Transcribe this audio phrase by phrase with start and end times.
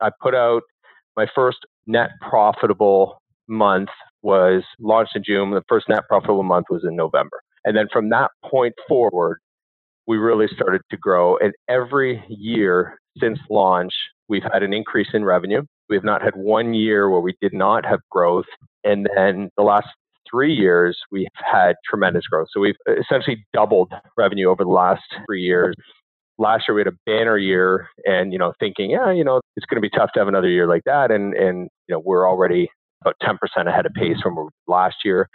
[0.00, 0.62] I put out
[1.16, 3.88] my first net profitable month
[4.22, 5.50] was launched in June.
[5.50, 7.40] The first net profitable month was in November.
[7.64, 9.38] And then from that point forward,
[10.06, 11.36] we really started to grow.
[11.38, 13.92] And every year since launch,
[14.28, 15.62] we've had an increase in revenue.
[15.88, 18.46] We've not had one year where we did not have growth.
[18.84, 19.88] And then the last
[20.30, 22.48] three years, we've had tremendous growth.
[22.52, 25.74] So we've essentially doubled revenue over the last three years.
[26.38, 29.66] Last year we had a banner year, and you know, thinking, yeah, you know, it's
[29.66, 32.28] going to be tough to have another year like that, and and you know, we're
[32.28, 32.68] already
[33.02, 33.36] about 10%
[33.68, 35.28] ahead of pace from last year.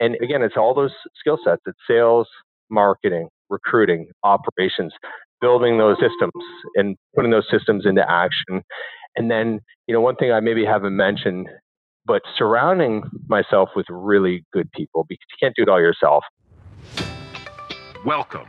[0.00, 1.62] And again, it's all those skill sets.
[1.66, 2.28] It's sales,
[2.70, 4.92] marketing, recruiting, operations,
[5.40, 6.32] building those systems
[6.74, 8.62] and putting those systems into action.
[9.16, 11.48] And then, you know, one thing I maybe haven't mentioned,
[12.06, 16.24] but surrounding myself with really good people because you can't do it all yourself.
[18.04, 18.48] Welcome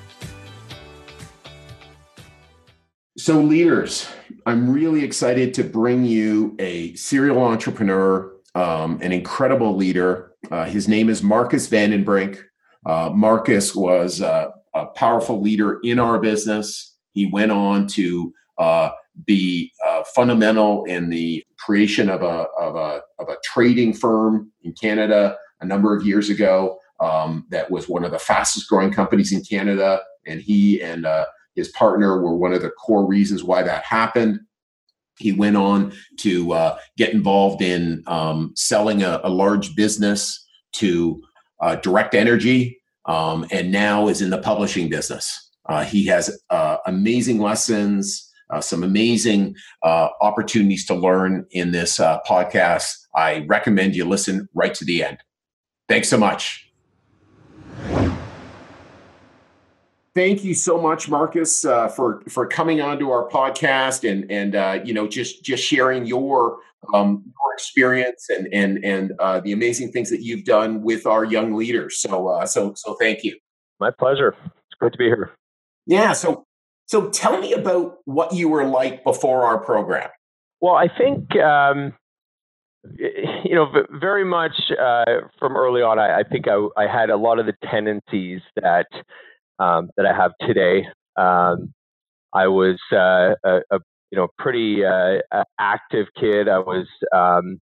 [3.17, 4.07] So, leaders,
[4.45, 10.31] I'm really excited to bring you a serial entrepreneur, um, an incredible leader.
[10.49, 12.41] Uh, his name is Marcus Vandenbrink.
[12.85, 16.95] Uh, Marcus was uh, a powerful leader in our business.
[17.11, 18.91] He went on to uh,
[19.25, 24.71] be uh, fundamental in the creation of a, of, a, of a trading firm in
[24.71, 26.77] Canada a number of years ago.
[27.01, 29.99] Um, that was one of the fastest growing companies in Canada.
[30.25, 31.25] And he and uh,
[31.55, 34.39] his partner were one of the core reasons why that happened.
[35.17, 40.43] He went on to uh, get involved in um, selling a, a, large business
[40.73, 41.21] to
[41.59, 45.49] uh, Direct Energy, um, and now is in the publishing business.
[45.67, 51.97] Uh, he has uh, amazing lessons, uh, some amazing uh, opportunities to learn in this
[51.97, 52.91] podcast.
[53.15, 55.19] I recommend you listen right to the end.
[55.87, 56.71] Thanks so much.
[60.15, 64.79] Thank you so much, Marcus, uh, for for coming onto our podcast and and uh,
[64.83, 66.57] you know just just sharing your
[66.93, 71.25] um, your experience and and and uh, the amazing things that you've done with our
[71.25, 71.99] young leaders.
[71.99, 73.37] So uh, so so thank you.
[73.79, 74.35] My pleasure.
[74.45, 75.31] It's great to be here.
[75.85, 76.13] Yeah.
[76.13, 76.45] So
[76.87, 80.09] so tell me about what you were like before our program.
[80.59, 81.35] Well, I think.
[81.37, 81.93] Um,
[82.83, 85.05] you know, very much uh,
[85.37, 88.87] from early on, I, I think I, I, had a lot of the tendencies that
[89.59, 90.85] um, that I have today.
[91.17, 91.73] Um,
[92.33, 93.79] I was uh, a, a,
[94.11, 95.19] you know pretty uh,
[95.59, 96.47] active kid.
[96.47, 97.59] I was um,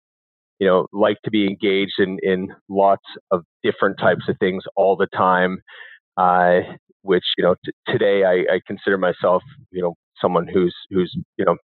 [0.59, 4.97] you know like to be engaged in in lots of different types of things all
[4.97, 5.59] the time.
[6.16, 6.60] Uh,
[7.03, 11.44] which you know t- today I, I, consider myself you know someone who's who's you
[11.44, 11.56] know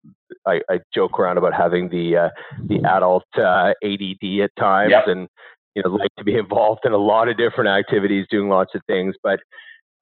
[0.45, 2.29] I, I joke around about having the uh,
[2.67, 5.07] the adult uh, ADD at times yep.
[5.07, 5.27] and
[5.75, 8.81] you know like to be involved in a lot of different activities, doing lots of
[8.87, 9.39] things, but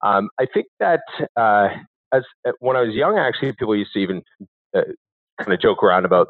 [0.03, 1.01] um, I think that
[1.37, 1.69] uh,
[2.13, 4.21] as uh, when I was young, actually, people used to even
[4.75, 4.81] uh,
[5.39, 6.27] kind of joke around about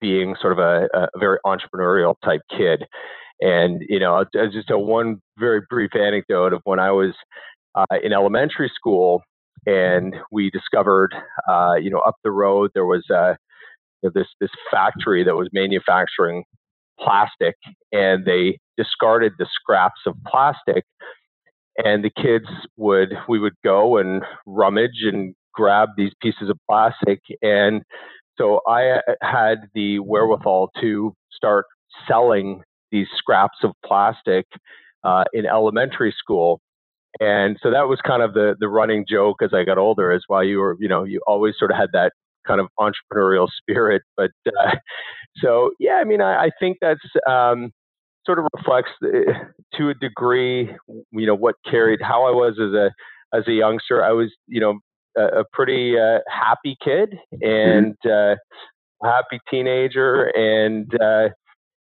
[0.00, 2.84] being sort of a, a very entrepreneurial type kid.
[3.40, 7.14] And you know, just a one very brief anecdote of when I was
[7.74, 9.22] uh, in elementary school,
[9.66, 11.14] and we discovered,
[11.48, 13.34] uh, you know, up the road there was uh,
[14.02, 16.44] you know, this this factory that was manufacturing
[16.98, 17.56] plastic,
[17.92, 20.84] and they discarded the scraps of plastic
[21.84, 22.46] and the kids
[22.76, 27.82] would we would go and rummage and grab these pieces of plastic and
[28.38, 31.66] so i uh, had the wherewithal to start
[32.08, 34.46] selling these scraps of plastic
[35.04, 36.60] uh, in elementary school.
[37.20, 40.22] And so that was kind of the the running joke as i got older is
[40.28, 42.12] why you were you know you always sort of had that
[42.46, 44.76] kind of entrepreneurial spirit but uh,
[45.38, 47.72] so yeah i mean i, I think that's um,
[48.26, 49.32] sort of reflects eh,
[49.76, 50.74] to a degree,
[51.12, 52.90] you know, what carried how I was as a
[53.36, 54.04] as a youngster.
[54.04, 54.78] I was, you know,
[55.16, 57.42] a, a pretty uh, happy kid mm-hmm.
[57.42, 58.36] and uh,
[59.02, 61.28] happy teenager, and uh,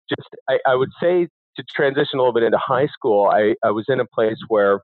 [0.09, 1.27] just I, I would say
[1.57, 4.81] to transition a little bit into high school, I, I was in a place where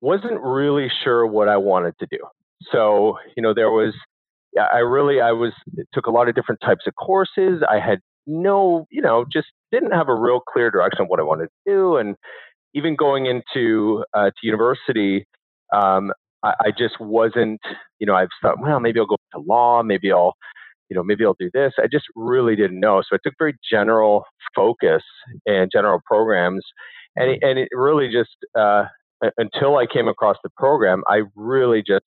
[0.00, 2.18] wasn't really sure what I wanted to do.
[2.70, 3.94] So, you know, there was
[4.58, 5.52] I really I was
[5.92, 7.62] took a lot of different types of courses.
[7.68, 11.22] I had no, you know, just didn't have a real clear direction of what I
[11.22, 11.96] wanted to do.
[11.96, 12.14] And
[12.74, 15.26] even going into uh, to university,
[15.74, 16.12] um,
[16.44, 17.60] I, I, just wasn't,
[17.98, 20.34] you know, I've thought, well, maybe I'll go to law, maybe I'll,
[20.88, 21.72] you know, maybe I'll do this.
[21.78, 23.02] I just really didn't know.
[23.02, 25.02] So I took very general focus
[25.46, 26.64] and general programs,
[27.16, 28.84] and it, and it really just uh,
[29.36, 32.04] until I came across the program, I really just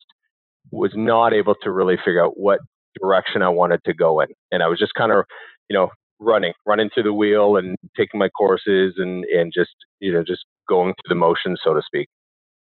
[0.72, 2.60] was not able to really figure out what
[3.00, 5.26] direction I wanted to go in, and I was just kind of,
[5.70, 5.90] you know,
[6.22, 10.46] running, running through the wheel and taking my courses and and just you know just
[10.70, 12.08] going through the motions, so to speak.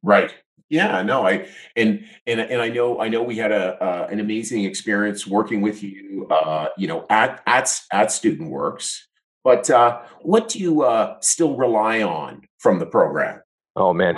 [0.02, 0.34] Right.
[0.68, 4.20] Yeah, no, I and and and I know I know we had a uh, an
[4.20, 9.06] amazing experience working with you, uh, you know, at at at Student Works.
[9.44, 13.42] But uh, what do you uh, still rely on from the program?
[13.76, 14.14] Oh man,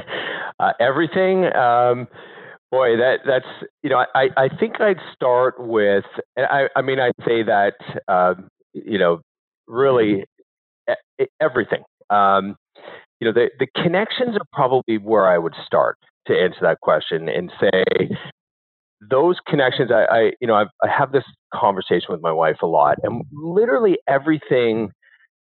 [0.60, 1.46] uh, everything.
[1.56, 2.08] Um,
[2.70, 3.46] boy, that that's
[3.82, 6.04] you know, I I think I'd start with.
[6.36, 7.74] I I mean, I'd say that
[8.06, 8.34] uh,
[8.84, 9.20] you know,
[9.66, 10.24] really
[11.40, 11.82] everything.
[12.10, 12.56] Um,
[13.20, 15.96] you know, the, the connections are probably where I would start
[16.26, 18.10] to answer that question and say
[19.10, 19.90] those connections.
[19.90, 21.24] I, I you know, I've, I have this
[21.54, 24.90] conversation with my wife a lot, and literally everything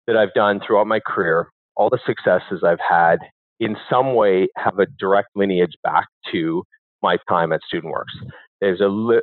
[0.07, 3.19] that I've done throughout my career, all the successes I've had,
[3.59, 6.63] in some way have a direct lineage back to
[7.01, 8.29] my time at StudentWorks.
[8.59, 9.21] There's a li-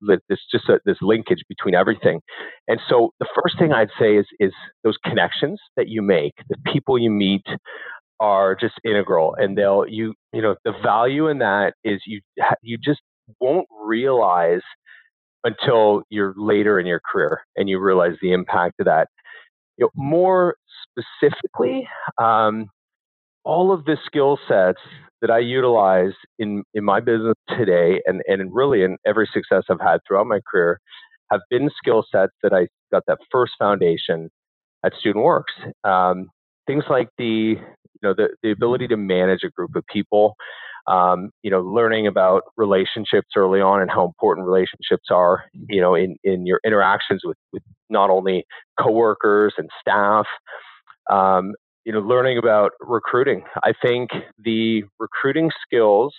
[0.00, 2.20] this just a, this linkage between everything.
[2.66, 4.52] And so the first thing I'd say is is
[4.84, 7.44] those connections that you make, the people you meet
[8.20, 12.20] are just integral and they'll you you know the value in that is you
[12.62, 13.00] you just
[13.40, 14.62] won't realize
[15.44, 19.08] until you're later in your career and you realize the impact of that.
[19.76, 21.88] You know, more specifically,
[22.20, 22.68] um,
[23.44, 24.80] all of the skill sets
[25.20, 29.80] that I utilize in, in my business today and, and really in every success I've
[29.80, 30.80] had throughout my career
[31.30, 34.30] have been skill sets that I got that first foundation
[34.84, 35.52] at Student Works.
[35.84, 36.28] Um,
[36.66, 37.56] things like the
[38.00, 40.36] you know the, the ability to manage a group of people,
[40.86, 45.94] um, you know, learning about relationships early on and how important relationships are, you know,
[45.94, 48.44] in, in your interactions with, with not only
[48.80, 50.26] coworkers and staff,
[51.10, 51.52] um,
[51.88, 53.44] you know, learning about recruiting.
[53.64, 54.10] I think
[54.44, 56.14] the recruiting skills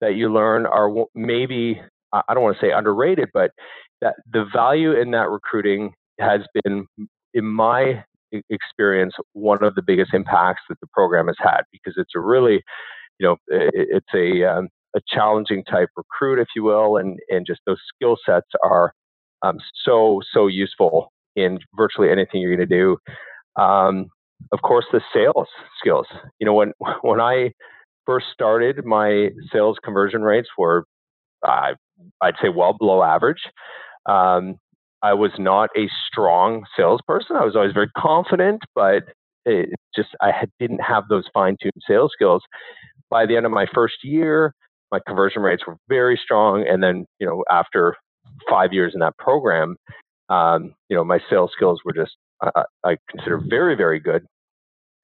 [0.00, 1.80] that you learn are maybe
[2.12, 3.52] I don't want to say underrated, but
[4.00, 6.84] that the value in that recruiting has been,
[7.32, 8.02] in my
[8.50, 12.60] experience, one of the biggest impacts that the program has had because it's a really,
[13.20, 17.60] you know, it's a um, a challenging type recruit, if you will, and and just
[17.66, 18.92] those skill sets are
[19.42, 22.96] um, so so useful in virtually anything you're going to do.
[23.62, 24.08] Um,
[24.52, 25.48] of course, the sales
[25.80, 26.06] skills.
[26.38, 27.52] You know, when when I
[28.06, 30.84] first started, my sales conversion rates were,
[31.44, 33.42] I'd say, well below average.
[34.06, 34.56] Um,
[35.02, 37.36] I was not a strong salesperson.
[37.36, 39.04] I was always very confident, but
[39.44, 42.42] it just I had, didn't have those fine-tuned sales skills.
[43.10, 44.54] By the end of my first year,
[44.90, 47.94] my conversion rates were very strong, and then you know after
[48.50, 49.76] five years in that program,
[50.28, 54.26] um, you know my sales skills were just I, I consider very, very good.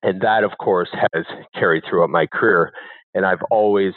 [0.02, 2.72] And that, of course, has carried throughout my career.
[3.14, 3.94] And I've always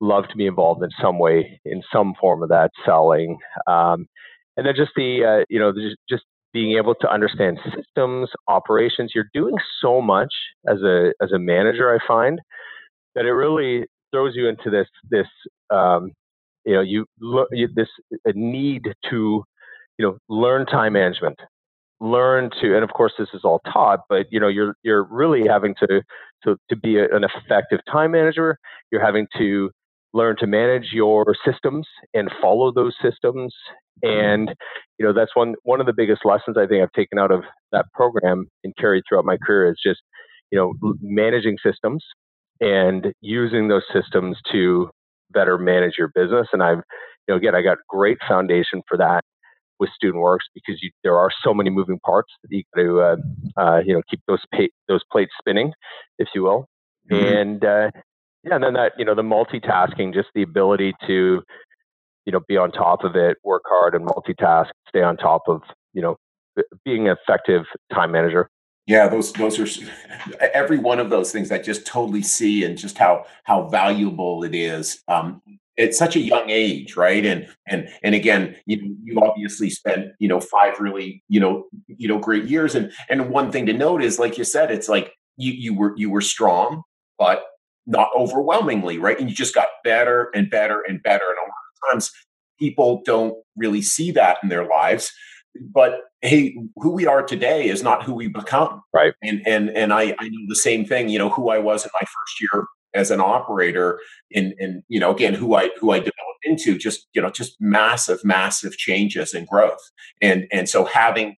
[0.00, 3.38] loved to be involved in some way, in some form of that selling.
[3.66, 4.06] Um,
[4.56, 5.72] and then just the, uh, you know,
[6.08, 9.12] just being able to understand systems, operations.
[9.14, 10.32] You're doing so much
[10.66, 11.94] as a as a manager.
[11.94, 12.40] I find
[13.14, 15.26] that it really throws you into this this
[15.70, 16.12] um,
[16.64, 17.04] you know you,
[17.52, 17.88] you this
[18.34, 19.44] need to
[19.98, 21.38] you know learn time management
[22.00, 25.48] learn to and of course this is all taught but you know you're you're really
[25.48, 26.02] having to
[26.44, 28.58] to, to be a, an effective time manager.
[28.90, 29.70] You're having to
[30.14, 33.54] learn to manage your systems and follow those systems.
[34.04, 34.18] Mm-hmm.
[34.18, 34.54] And
[34.98, 37.44] you know that's one one of the biggest lessons i think i've taken out of
[37.72, 40.00] that program and carried throughout my career is just
[40.50, 42.04] you know managing systems
[42.60, 44.90] and using those systems to
[45.30, 46.46] better manage your business.
[46.52, 46.82] And i've
[47.26, 49.22] you know again i got great foundation for that
[49.78, 53.00] with Student Works because you, there are so many moving parts that you got to
[53.00, 53.16] uh,
[53.60, 55.72] uh, you know keep those pa- those plates spinning,
[56.18, 56.68] if you will.
[57.10, 57.36] Mm-hmm.
[57.36, 57.90] And uh,
[58.42, 61.42] yeah, and then that you know the multitasking, just the ability to
[62.24, 65.62] you know be on top of it, work hard and multitask, stay on top of
[65.92, 66.16] you know
[66.84, 68.48] being an effective time manager.
[68.86, 69.90] Yeah, those those are
[70.54, 74.54] every one of those things I just totally see and just how how valuable it
[74.54, 75.02] is.
[75.08, 75.42] Um,
[75.78, 77.24] at such a young age right?
[77.24, 82.08] And and and again you you obviously spent you know five really you know you
[82.08, 82.74] know great years.
[82.74, 85.94] And and one thing to note is like you said it's like you you were
[85.96, 86.82] you were strong
[87.18, 87.44] but
[87.86, 89.18] not overwhelmingly right?
[89.18, 91.24] And you just got better and better and better.
[91.24, 92.10] And a lot of times
[92.58, 95.12] people don't really see that in their lives.
[95.60, 98.82] But hey who we are today is not who we become.
[98.92, 99.14] Right.
[99.22, 101.90] And and and i i know the same thing you know who i was in
[101.94, 104.00] my first year as an operator
[104.30, 107.56] in in you know again who I who I developed into just you know just
[107.60, 109.90] massive massive changes and growth.
[110.20, 111.36] And and so having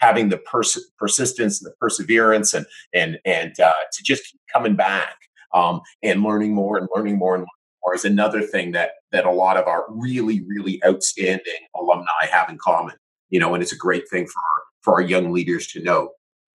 [0.00, 4.76] having the pers- persistence and the perseverance and and and uh, to just keep coming
[4.76, 5.16] back
[5.54, 7.44] um, and learning more and learning more and
[7.84, 12.48] more is another thing that that a lot of our really really outstanding alumni have
[12.50, 12.94] in common
[13.30, 16.10] you know and it's a great thing for our, for our young leaders to know.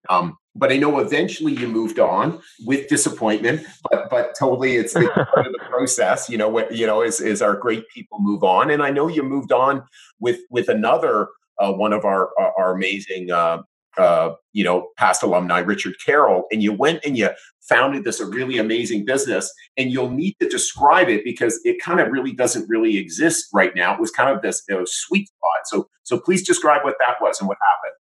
[0.08, 5.12] Um, but I know eventually you moved on with disappointment, but but totally it's, it's
[5.12, 6.28] part of the process.
[6.28, 9.08] You know what you know is is our great people move on, and I know
[9.08, 9.84] you moved on
[10.18, 11.28] with with another
[11.58, 13.62] uh, one of our our, our amazing uh,
[13.96, 17.30] uh, you know past alumni, Richard Carroll, and you went and you
[17.68, 22.00] founded this a really amazing business, and you'll need to describe it because it kind
[22.00, 23.94] of really doesn't really exist right now.
[23.94, 25.60] It was kind of this sweet spot.
[25.66, 27.94] So so please describe what that was and what happened.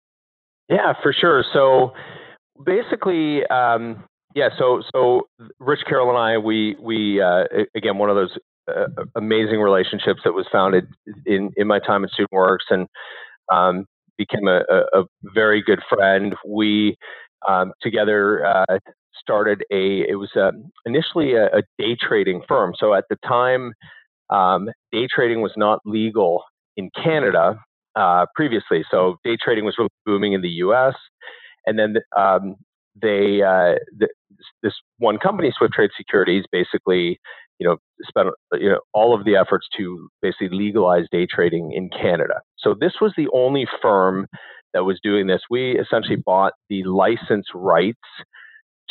[0.69, 1.43] Yeah, for sure.
[1.53, 1.93] So
[2.63, 4.03] basically, um,
[4.35, 4.49] yeah.
[4.57, 5.27] So so
[5.59, 8.37] Rich Carroll and I, we we uh, again one of those
[8.67, 10.87] uh, amazing relationships that was founded
[11.25, 12.87] in in my time at StudentWorks and
[13.51, 13.85] um,
[14.17, 14.61] became a,
[14.93, 16.35] a, very good friend.
[16.45, 16.97] We
[17.47, 18.77] um, together uh,
[19.17, 20.01] started a.
[20.07, 22.73] It was um, initially a, a, day trading firm.
[22.77, 23.73] So at the time,
[24.29, 26.43] um, day trading was not legal
[26.77, 27.59] in Canada
[27.95, 28.83] uh, previously.
[28.91, 30.95] So day trading was really booming in the U.S.
[31.69, 32.55] And then um,
[32.99, 33.75] they uh,
[34.63, 37.19] this one company, Swift Trade Securities, basically
[37.59, 41.89] you know spent you know all of the efforts to basically legalize day trading in
[41.89, 42.41] Canada.
[42.57, 44.27] So this was the only firm
[44.73, 45.41] that was doing this.
[45.49, 47.99] We essentially bought the license rights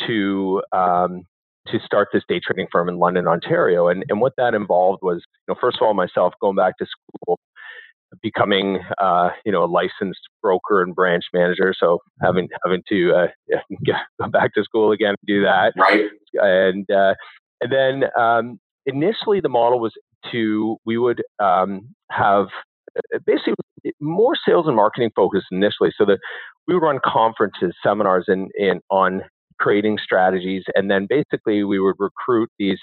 [0.07, 1.23] to um,
[1.67, 3.87] to start this day trading firm in London, Ontario.
[3.87, 6.85] And and what that involved was, you know, first of all, myself going back to
[6.85, 7.39] school
[8.21, 13.27] becoming uh, you know a licensed broker and branch manager so having having to uh,
[13.85, 15.73] go back to school again to do that.
[15.77, 16.05] Right.
[16.33, 17.13] And uh,
[17.61, 19.93] and then um, initially the model was
[20.31, 22.47] to we would um, have
[22.97, 23.55] uh, basically
[23.99, 26.19] more sales and marketing focused initially so that
[26.67, 29.21] we would run conferences seminars in, in on
[29.59, 32.77] creating strategies and then basically we would recruit these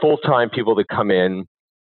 [0.00, 1.44] full-time people to come in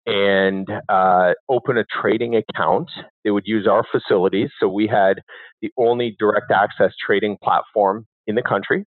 [0.05, 2.89] and uh, open a trading account.
[3.23, 4.49] They would use our facilities.
[4.59, 5.21] So we had
[5.61, 8.85] the only direct access trading platform in the country.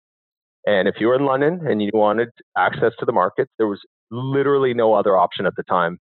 [0.67, 3.81] And if you were in London and you wanted access to the market, there was
[4.11, 5.99] literally no other option at the time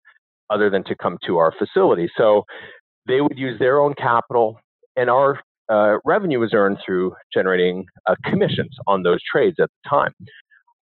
[0.51, 2.11] other than to come to our facility.
[2.17, 2.45] So
[3.07, 4.59] they would use their own capital,
[4.97, 5.41] and our
[5.71, 10.13] uh, revenue was earned through generating uh, commissions on those trades at the time.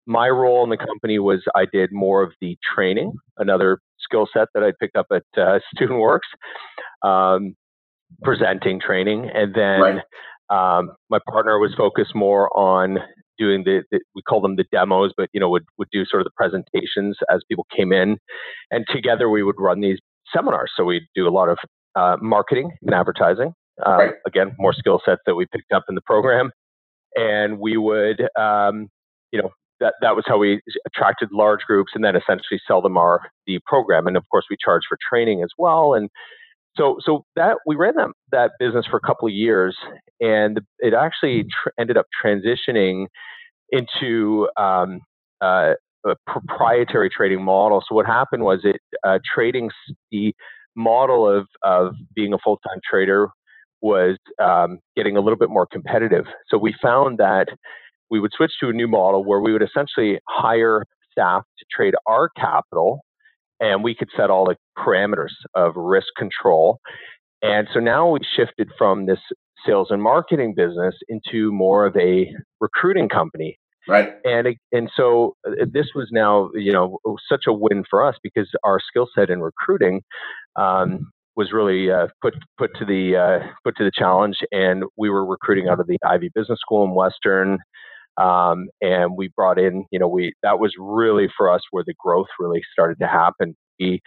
[0.07, 4.49] My role in the company was I did more of the training, another skill set
[4.55, 6.29] that I picked up at uh, StudentWorks,
[7.03, 7.55] um,
[8.23, 10.79] presenting training, and then right.
[10.79, 12.99] um, my partner was focused more on
[13.39, 16.21] doing the, the, we call them the demos, but you know would would do sort
[16.21, 18.19] of the presentations as people came in,
[18.71, 19.99] and together we would run these
[20.35, 20.71] seminars.
[20.77, 21.59] So we'd do a lot of
[21.95, 23.53] uh, marketing and advertising.
[23.85, 24.15] Uh, right.
[24.27, 26.51] Again, more skill sets that we picked up in the program,
[27.15, 28.89] and we would um,
[29.33, 32.97] you know that that was how we attracted large groups and then essentially sell them
[32.97, 34.07] our the program.
[34.07, 35.95] And of course we charge for training as well.
[35.95, 36.09] And
[36.77, 39.77] so so that we ran that that business for a couple of years
[40.21, 43.07] and it actually tr- ended up transitioning
[43.71, 45.01] into um,
[45.41, 45.75] uh,
[46.07, 47.83] a proprietary trading model.
[47.89, 49.71] So what happened was it uh, trading
[50.11, 50.35] the
[50.77, 53.29] model of of being a full-time trader
[53.81, 56.25] was um, getting a little bit more competitive.
[56.49, 57.49] So we found that
[58.11, 61.95] we would switch to a new model where we would essentially hire staff to trade
[62.07, 63.01] our capital
[63.61, 66.79] and we could set all the parameters of risk control.
[67.43, 69.19] And so now we shifted from this
[69.67, 73.59] sales and marketing business into more of a recruiting company.
[73.89, 74.11] Right.
[74.25, 78.49] And and so uh, this was now you know such a win for us because
[78.63, 80.03] our skill set in recruiting
[80.57, 85.09] um, was really uh, put put to the uh, put to the challenge, and we
[85.09, 87.59] were recruiting out of the Ivey Business School in Western.
[88.21, 91.95] Um, and we brought in, you know, we that was really for us where the
[91.99, 93.57] growth really started to happen.
[93.79, 94.01] We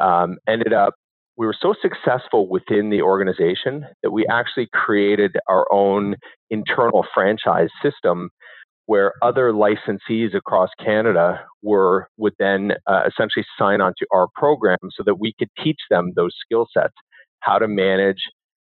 [0.00, 0.94] um, ended up
[1.36, 6.16] we were so successful within the organization that we actually created our own
[6.50, 8.30] internal franchise system
[8.86, 14.78] where other licensees across Canada were would then uh, essentially sign on to our program
[14.96, 16.94] so that we could teach them those skill sets,
[17.40, 18.22] how to manage,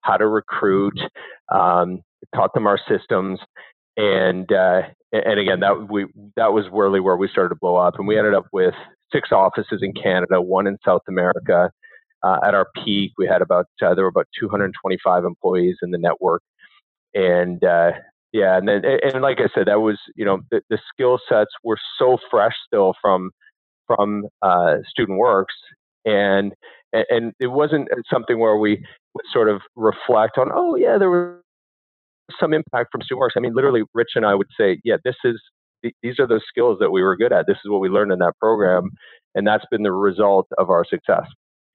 [0.03, 0.99] how to recruit,
[1.55, 2.01] um,
[2.35, 3.39] taught them our systems,
[3.99, 7.99] and uh, and again that we that was really where we started to blow up,
[7.99, 8.75] and we ended up with
[9.13, 11.71] six offices in Canada, one in South America.
[12.23, 15.99] Uh, at our peak, we had about uh, there were about 225 employees in the
[15.99, 16.43] network,
[17.15, 17.91] and uh,
[18.33, 21.51] yeah, and then and like I said, that was you know the, the skill sets
[21.65, 23.31] were so fresh still from
[23.87, 25.55] from uh, Student Works,
[26.05, 26.55] and
[26.93, 31.41] and it wasn't something where we would sort of reflect on, oh yeah, there was
[32.39, 33.35] some impact from Student Works.
[33.37, 35.41] I mean, literally, Rich and I would say, yeah, this is
[36.03, 37.47] these are those skills that we were good at.
[37.47, 38.91] This is what we learned in that program,
[39.35, 41.27] and that's been the result of our success.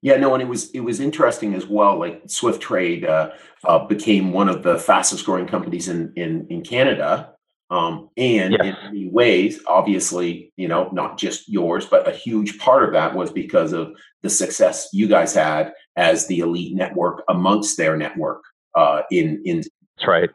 [0.01, 1.97] Yeah, no, and it was it was interesting as well.
[1.97, 3.31] Like Swift Trade uh,
[3.63, 7.33] uh, became one of the fastest growing companies in in in Canada,
[7.69, 8.61] um, and yes.
[8.61, 13.15] in many ways, obviously, you know, not just yours, but a huge part of that
[13.15, 18.43] was because of the success you guys had as the elite network amongst their network
[18.75, 19.63] uh, in in.
[19.97, 20.29] That's right.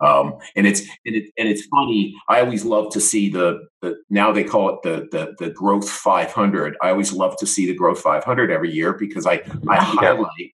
[0.00, 2.14] Um, and it's and, it, and it's funny.
[2.28, 5.88] I always love to see the, the now they call it the, the the growth
[5.88, 6.76] 500.
[6.82, 10.52] I always love to see the growth 500 every year because I I highlight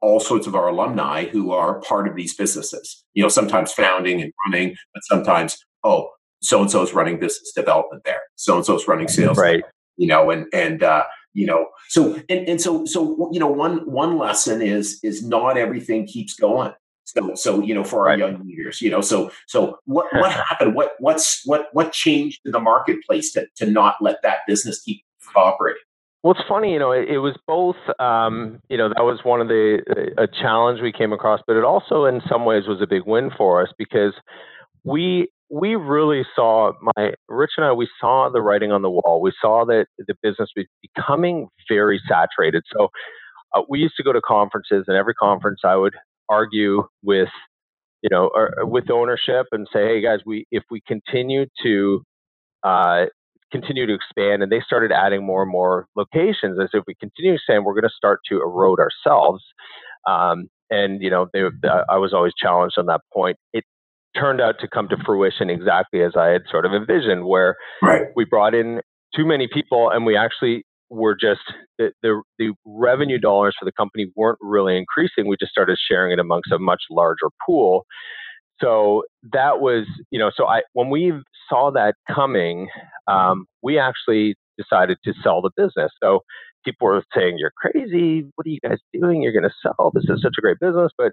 [0.00, 3.04] all sorts of our alumni who are part of these businesses.
[3.14, 7.52] You know, sometimes founding and running, but sometimes oh, so and so is running business
[7.54, 8.22] development there.
[8.36, 9.38] So and so is running sales.
[9.38, 9.62] Right.
[9.96, 11.04] You know, and and uh,
[11.34, 15.58] you know, so and and so so you know, one one lesson is is not
[15.58, 16.72] everything keeps going.
[17.16, 18.18] So, so you know, for our right.
[18.18, 20.74] young leaders, you know, so so what what happened?
[20.74, 25.02] What what's what what changed in the marketplace to to not let that business keep
[25.34, 25.82] operating?
[26.22, 29.40] Well, it's funny, you know, it, it was both, um, you know, that was one
[29.40, 29.78] of the,
[30.18, 33.30] a challenge we came across, but it also in some ways was a big win
[33.38, 34.14] for us because
[34.82, 39.20] we, we really saw my, Rich and I, we saw the writing on the wall.
[39.22, 42.64] We saw that the business was becoming very saturated.
[42.76, 42.88] So
[43.54, 45.94] uh, we used to go to conferences and every conference I would
[46.28, 47.28] argue with
[48.02, 52.02] you know or, with ownership and say hey guys we if we continue to
[52.64, 53.04] uh,
[53.50, 57.38] continue to expand and they started adding more and more locations as if we continue
[57.46, 59.42] saying we're going to start to erode ourselves
[60.06, 61.42] um, and you know they,
[61.88, 63.64] i was always challenged on that point it
[64.16, 68.06] turned out to come to fruition exactly as i had sort of envisioned where right.
[68.16, 68.80] we brought in
[69.14, 71.40] too many people and we actually were just
[71.78, 75.26] the, the, the revenue dollars for the company weren't really increasing.
[75.26, 77.84] We just started sharing it amongst a much larger pool.
[78.60, 81.12] So that was, you know, so I when we
[81.48, 82.68] saw that coming,
[83.06, 85.92] um, we actually decided to sell the business.
[86.02, 86.20] So
[86.64, 88.28] people were saying, "You're crazy!
[88.34, 89.22] What are you guys doing?
[89.22, 89.92] You're going to sell?
[89.94, 91.12] This is such a great business." But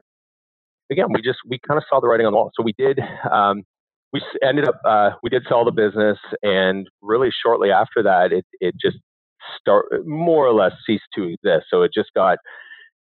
[0.91, 2.51] again, we just we kind of saw the writing on the wall.
[2.55, 2.99] So we did.
[3.31, 3.63] Um,
[4.11, 8.45] we ended up uh, we did sell the business, and really shortly after that, it
[8.59, 8.97] it just
[9.59, 11.67] start more or less ceased to exist.
[11.69, 12.37] So it just got,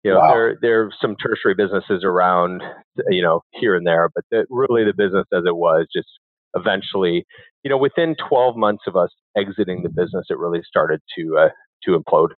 [0.03, 0.31] you know, wow.
[0.31, 2.63] there there are some tertiary businesses around,
[3.09, 6.07] you know, here and there, but the, really the business as it was just
[6.55, 7.25] eventually,
[7.63, 11.49] you know, within 12 months of us exiting the business, it really started to uh,
[11.85, 12.29] to implode.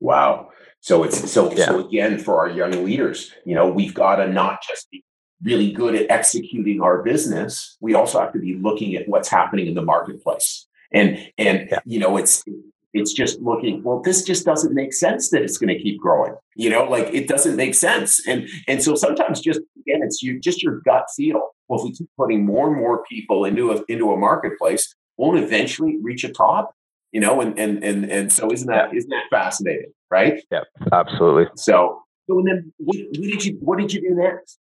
[0.00, 0.50] Wow.
[0.80, 1.66] So it's so yeah.
[1.66, 5.04] so again for our young leaders, you know, we've got to not just be
[5.42, 7.76] really good at executing our business.
[7.80, 10.66] We also have to be looking at what's happening in the marketplace.
[10.92, 11.80] And and yeah.
[11.84, 12.44] you know, it's
[12.92, 16.34] it's just looking, well, this just doesn't make sense that it's going to keep growing.
[16.56, 18.26] You know, like it doesn't make sense.
[18.26, 21.50] And and so sometimes just again, it's you just your gut feel.
[21.68, 25.38] Well, if we keep putting more and more people into a into a marketplace, won't
[25.38, 26.74] eventually reach a top.
[27.12, 30.42] You know, and and and and so isn't that not that fascinating, right?
[30.50, 30.60] Yeah,
[30.92, 31.46] absolutely.
[31.56, 34.58] So so and then what, what did you what did you do next?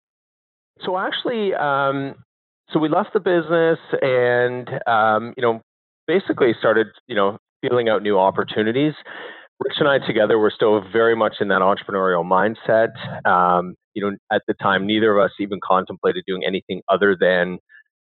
[0.84, 2.16] So actually, um,
[2.70, 5.60] so we left the business and um, you know
[6.06, 8.94] basically started you know feeling out new opportunities.
[9.60, 12.90] Rich and I together were still very much in that entrepreneurial mindset.
[13.28, 17.58] Um, you know, at the time, neither of us even contemplated doing anything other than,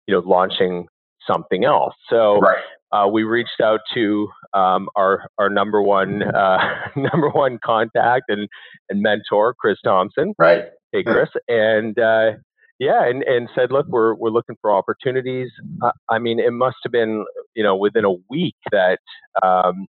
[0.06, 0.86] you know, launching
[1.26, 1.94] something else.
[2.08, 2.62] So right.
[2.92, 6.58] uh, we reached out to um, our our number one uh,
[6.96, 8.48] number one contact and
[8.88, 10.34] and mentor, Chris Thompson.
[10.38, 10.64] Right.
[10.92, 12.32] Hey, Chris, and uh,
[12.80, 15.50] yeah, and, and said, look, we're we're looking for opportunities.
[15.82, 18.98] Uh, I mean, it must have been you know within a week that
[19.42, 19.86] um,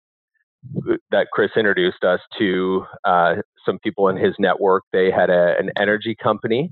[1.12, 4.82] that Chris introduced us to uh, some people in his network.
[4.92, 6.68] They had a, an energy company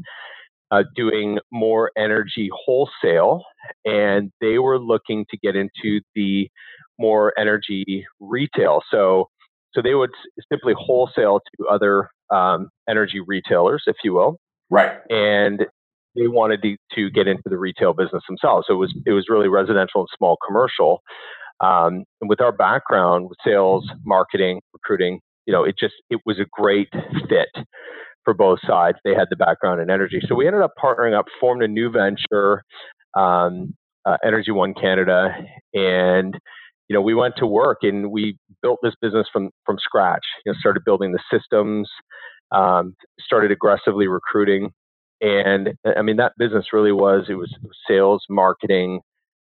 [0.72, 3.44] uh, doing more energy wholesale,
[3.84, 6.50] and they were looking to get into the
[6.98, 8.82] more energy retail.
[8.90, 9.28] So
[9.72, 10.10] so they would
[10.50, 14.40] simply wholesale to other um, energy retailers, if you will.
[14.68, 14.98] Right.
[15.08, 15.66] And
[16.18, 18.66] they wanted to, to get into the retail business themselves.
[18.68, 21.02] So it was it was really residential and small commercial.
[21.60, 26.38] Um, and with our background with sales, marketing, recruiting, you know, it just it was
[26.38, 26.88] a great
[27.28, 27.48] fit
[28.24, 28.98] for both sides.
[29.04, 31.90] They had the background in energy, so we ended up partnering up, formed a new
[31.90, 32.62] venture,
[33.16, 35.34] um, uh, Energy One Canada,
[35.74, 36.38] and
[36.88, 40.24] you know we went to work and we built this business from from scratch.
[40.44, 41.88] You know, started building the systems,
[42.52, 44.70] um, started aggressively recruiting
[45.20, 47.54] and I mean that business really was it was
[47.88, 49.00] sales, marketing,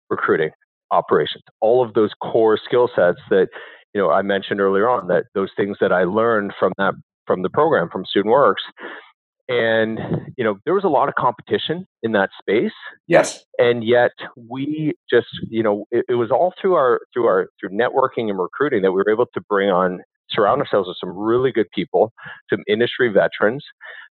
[0.09, 0.51] recruiting,
[0.91, 3.47] operations, all of those core skill sets that
[3.93, 6.93] you know I mentioned earlier on that those things that I learned from that
[7.27, 8.63] from the program from Student Works
[9.47, 9.99] and
[10.37, 12.73] you know there was a lot of competition in that space.
[13.07, 13.43] Yes.
[13.57, 17.69] And yet we just you know it, it, was all through our through our through
[17.69, 19.99] networking and recruiting that we were able to bring on
[20.29, 22.11] surround ourselves with some really good people
[22.49, 23.63] some industry veterans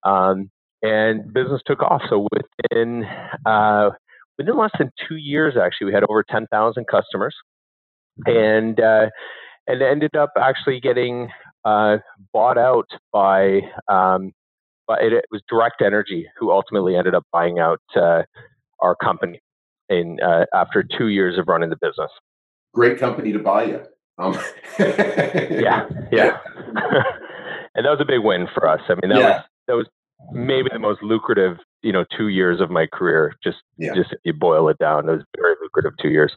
[0.05, 0.51] um,
[0.83, 3.05] and business took off so within
[3.47, 3.91] uh,
[4.39, 7.35] within less than two years actually we had over 10000 customers
[8.27, 9.07] and uh,
[9.67, 11.29] and ended up actually getting
[11.65, 11.99] uh,
[12.33, 14.33] bought out by um,
[14.87, 18.23] but it, it, was Direct Energy who ultimately ended up buying out uh,
[18.81, 19.41] our company
[19.89, 22.11] in uh, after two years of running the business.
[22.75, 23.83] Great company to buy you.
[24.19, 24.37] Um.
[24.79, 26.39] yeah, yeah,
[27.75, 28.81] and that was a big win for us.
[28.89, 29.29] I mean, that yeah.
[29.29, 29.87] was that was
[30.33, 33.35] maybe the most lucrative, you know, two years of my career.
[33.43, 33.95] Just yeah.
[33.95, 36.35] just if you boil it down, it was very lucrative two years.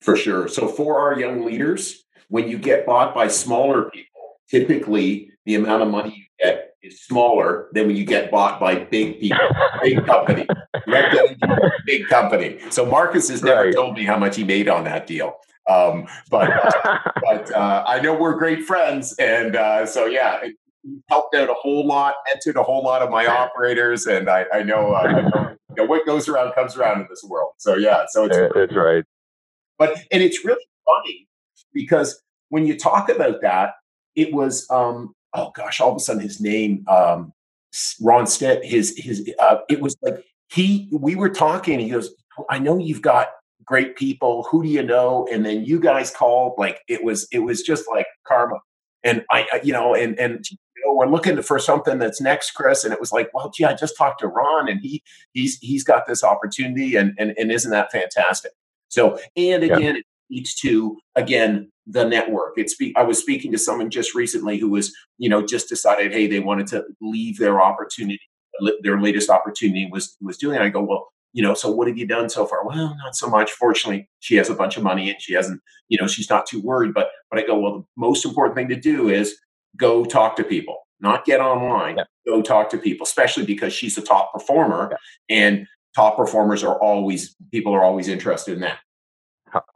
[0.00, 0.48] For sure.
[0.48, 5.82] So for our young leaders, when you get bought by smaller people, typically the amount
[5.82, 9.38] of money you get is smaller than when you get bought by big people,
[9.82, 10.46] big company,
[11.86, 12.58] big company.
[12.70, 13.74] So Marcus has never right.
[13.74, 15.36] told me how much he made on that deal.
[15.68, 20.40] Um, but uh, but uh, I know we're great friends, and uh, so yeah,
[21.08, 24.62] helped out a whole lot, mentored a whole lot of my operators, and I, I
[24.62, 27.52] know, uh, I know, you know, what goes around comes around in this world.
[27.58, 29.04] So yeah, so it's that's right.
[29.78, 31.28] But and it's really funny
[31.72, 33.74] because when you talk about that,
[34.14, 37.32] it was um, oh gosh, all of a sudden his name, um,
[38.00, 41.80] Ron Stitt, his his uh, it was like he we were talking.
[41.80, 42.14] He goes,
[42.50, 43.28] I know you've got
[43.64, 44.46] great people.
[44.50, 45.26] Who do you know?
[45.32, 46.54] And then you guys called.
[46.58, 48.58] Like it was it was just like karma.
[49.04, 50.44] And I, you know, and and
[50.84, 52.84] know, we're looking for something that's next, Chris.
[52.84, 55.84] And it was like, well, gee, I just talked to Ron, and he he's he's
[55.84, 58.52] got this opportunity, and and and isn't that fantastic?
[58.88, 59.90] So, and again, yeah.
[59.90, 62.54] it speaks to again the network.
[62.56, 66.26] It's I was speaking to someone just recently who was, you know, just decided, hey,
[66.26, 68.20] they wanted to leave their opportunity,
[68.82, 70.58] their latest opportunity was was doing.
[70.58, 72.66] I go, well, you know, so what have you done so far?
[72.66, 73.50] Well, not so much.
[73.52, 76.60] Fortunately, she has a bunch of money and she hasn't, you know, she's not too
[76.60, 76.92] worried.
[76.94, 79.36] But but I go, well, the most important thing to do is
[79.76, 81.96] go talk to people, not get online.
[81.96, 82.04] Yeah.
[82.26, 84.90] Go talk to people, especially because she's a top performer,
[85.28, 85.36] yeah.
[85.36, 88.78] and top performers are always people are always interested in that.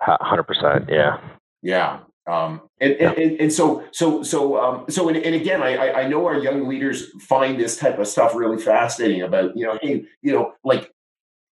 [0.00, 1.18] Hundred percent, yeah.
[1.62, 2.00] Yeah.
[2.28, 3.12] Um, and, yeah.
[3.12, 6.66] and, and so so so um, so and, and again I I know our young
[6.66, 10.90] leaders find this type of stuff really fascinating about you know hey you know like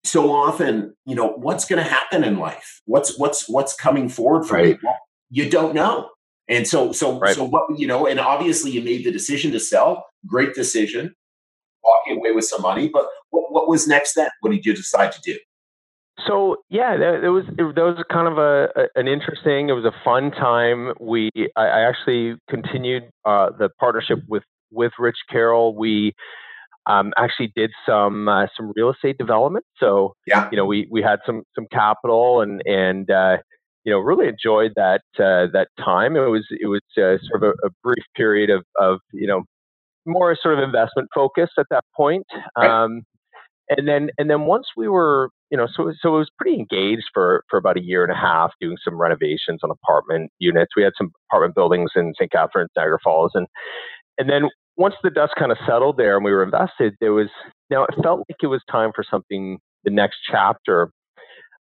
[0.05, 4.46] so often you know what's going to happen in life what's what's what's coming forward
[4.46, 4.79] for right.
[4.81, 4.96] Well,
[5.29, 6.11] you don't know
[6.50, 7.34] and so so right.
[7.34, 11.14] so what you know and obviously you made the decision to sell great decision
[11.82, 15.12] walking away with some money but what, what was next then what did you decide
[15.12, 15.38] to do
[16.26, 19.68] so yeah, it, was it, that was kind of a, a, an interesting.
[19.68, 20.92] It was a fun time.
[21.00, 25.76] We I, I actually continued uh, the partnership with with Rich Carroll.
[25.76, 26.14] We
[26.86, 29.64] um, actually did some uh, some real estate development.
[29.78, 33.38] So yeah, you know we we had some some capital and and uh,
[33.85, 36.16] you know really enjoyed that uh, that time.
[36.16, 39.43] It was it was uh, sort of a, a, brief period of of you know
[40.07, 42.27] more sort of investment focus at that point.
[42.57, 42.69] Right.
[42.69, 43.03] Um,
[43.71, 47.07] and then and then once we were you know so so it was pretty engaged
[47.14, 50.83] for for about a year and a half doing some renovations on apartment units we
[50.83, 53.47] had some apartment buildings in st catharines niagara falls and
[54.19, 57.29] and then once the dust kind of settled there and we were invested there was
[57.71, 60.90] now it felt like it was time for something the next chapter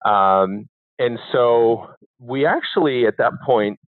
[0.05, 0.65] um,
[0.97, 1.87] and so
[2.19, 3.79] we actually at that point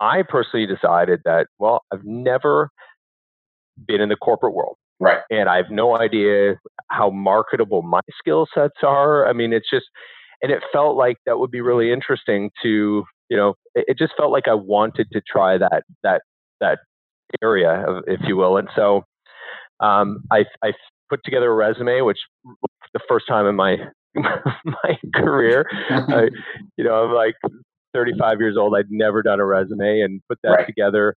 [0.00, 2.70] i personally decided that well i've never
[3.86, 5.18] been in the corporate world Right.
[5.30, 6.54] And I have no idea
[6.88, 9.26] how marketable my skill sets are.
[9.26, 9.86] I mean, it's just,
[10.42, 14.12] and it felt like that would be really interesting to, you know, it, it just
[14.16, 16.22] felt like I wanted to try that, that,
[16.60, 16.78] that
[17.42, 18.56] area, of, if you will.
[18.58, 19.02] And so
[19.80, 20.72] um, I, I
[21.10, 22.18] put together a resume, which
[22.94, 23.78] the first time in my,
[24.14, 26.28] my career, I,
[26.76, 27.34] you know, I'm like
[27.92, 28.74] 35 years old.
[28.76, 30.66] I'd never done a resume and put that right.
[30.66, 31.14] together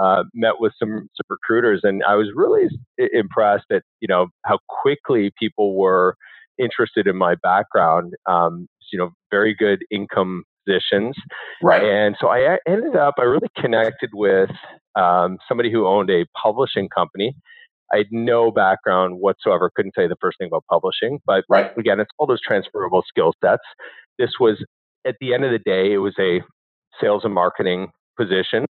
[0.00, 4.58] uh, met with some, some recruiters, and I was really impressed at you know how
[4.68, 6.16] quickly people were
[6.58, 8.14] interested in my background.
[8.26, 11.16] Um, you know, very good income positions,
[11.62, 11.82] right?
[11.82, 14.50] And so I ended up, I really connected with
[14.94, 17.34] um, somebody who owned a publishing company.
[17.92, 19.70] I had no background whatsoever.
[19.74, 21.76] Couldn't say the first thing about publishing, but right.
[21.78, 23.62] again, it's all those transferable skill sets.
[24.18, 24.62] This was
[25.06, 26.40] at the end of the day, it was a
[27.00, 28.66] sales and marketing position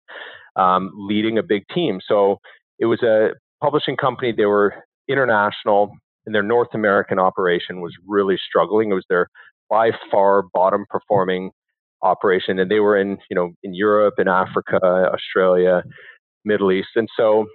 [0.57, 2.01] um, leading a big team.
[2.07, 2.38] So
[2.79, 3.31] it was a
[3.62, 4.33] publishing company.
[4.37, 4.75] They were
[5.09, 5.90] international.
[6.27, 8.90] and their North American operation was really struggling.
[8.90, 9.29] It was their
[9.70, 11.51] by far bottom performing
[12.03, 15.83] operation, and they were in you know in Europe, in Africa, Australia,
[16.44, 17.47] Middle East, and so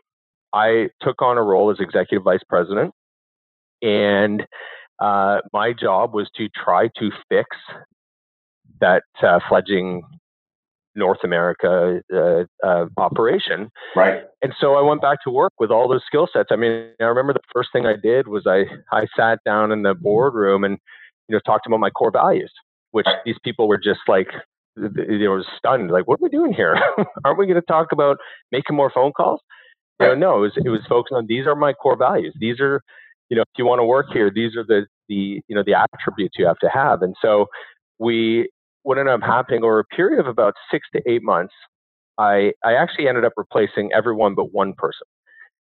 [0.54, 2.94] I took on a role as executive vice president,
[3.82, 4.46] and
[5.00, 7.48] uh, my job was to try to fix
[8.82, 10.04] that uh, fledgling
[10.96, 13.70] North America uh, uh, operation.
[13.96, 14.24] Right.
[14.42, 16.50] And so I went back to work with all those skill sets.
[16.52, 19.84] I mean, I remember the first thing I did was I I sat down in
[19.84, 20.78] the boardroom and
[21.28, 22.52] you know talked about my core values,
[22.92, 23.18] which right.
[23.26, 24.28] these people were just like
[24.76, 26.78] they were stunned, like, what are we doing here?
[27.26, 28.18] Aren't we going to talk about
[28.52, 29.42] making more phone calls?
[30.00, 32.34] You know, no, it was it was focused on these are my core values.
[32.40, 32.82] These are,
[33.30, 35.74] you know, if you want to work here, these are the the you know the
[35.74, 37.02] attributes you have to have.
[37.02, 37.48] And so
[37.98, 38.50] we
[38.90, 41.54] what ended up happening over a period of about six to eight months,
[42.18, 45.06] I, I actually ended up replacing everyone but one person.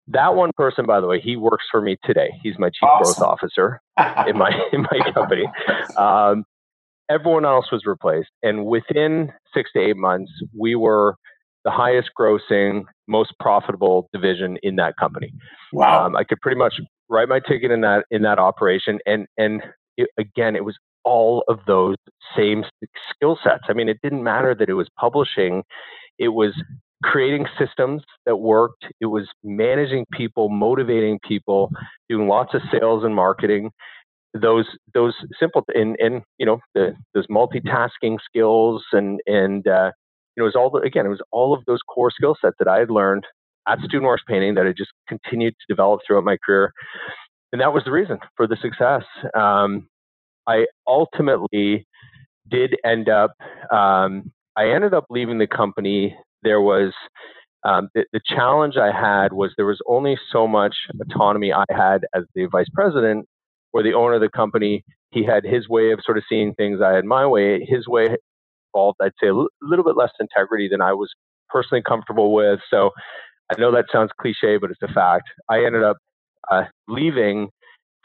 [0.09, 2.29] That one person, by the way, he works for me today.
[2.43, 3.15] He's my chief awesome.
[3.15, 3.81] growth officer
[4.29, 5.45] in my in my company.
[5.97, 6.45] Um,
[7.11, 11.17] everyone else was replaced, and within six to eight months, we were
[11.65, 15.33] the highest grossing, most profitable division in that company.
[15.73, 16.05] Wow!
[16.05, 16.75] Um, I could pretty much
[17.09, 19.63] write my ticket in that in that operation, and and
[19.97, 20.77] it, again, it was
[21.07, 21.97] all of those
[22.37, 22.65] same
[23.11, 23.65] skill sets.
[23.69, 25.63] I mean, it didn't matter that it was publishing,
[26.19, 26.53] it was
[27.03, 31.71] creating systems that worked, it was managing people, motivating people,
[32.09, 33.71] doing lots of sales and marketing.
[34.35, 39.93] Those those simple and and you know the those multitasking skills and and uh,
[40.37, 42.57] you know it was all the, again it was all of those core skill sets
[42.59, 43.25] that I had learned
[43.67, 46.73] at Student Works Painting that I just continued to develop throughout my career,
[47.53, 49.05] and that was the reason for the success.
[49.35, 49.89] Um,
[50.47, 51.87] I ultimately
[52.49, 53.33] did end up,
[53.73, 56.17] um, I ended up leaving the company.
[56.43, 56.93] There was
[57.65, 62.07] um, the, the, challenge I had was there was only so much autonomy I had
[62.15, 63.27] as the vice president
[63.73, 64.85] or the owner of the company.
[65.11, 66.81] He had his way of sort of seeing things.
[66.81, 67.65] I had my way.
[67.65, 68.17] His way
[68.73, 71.13] involved, I'd say, a l- little bit less integrity than I was
[71.49, 72.61] personally comfortable with.
[72.71, 72.91] So
[73.51, 75.25] I know that sounds cliche, but it's a fact.
[75.49, 75.97] I ended up
[76.51, 77.49] uh, leaving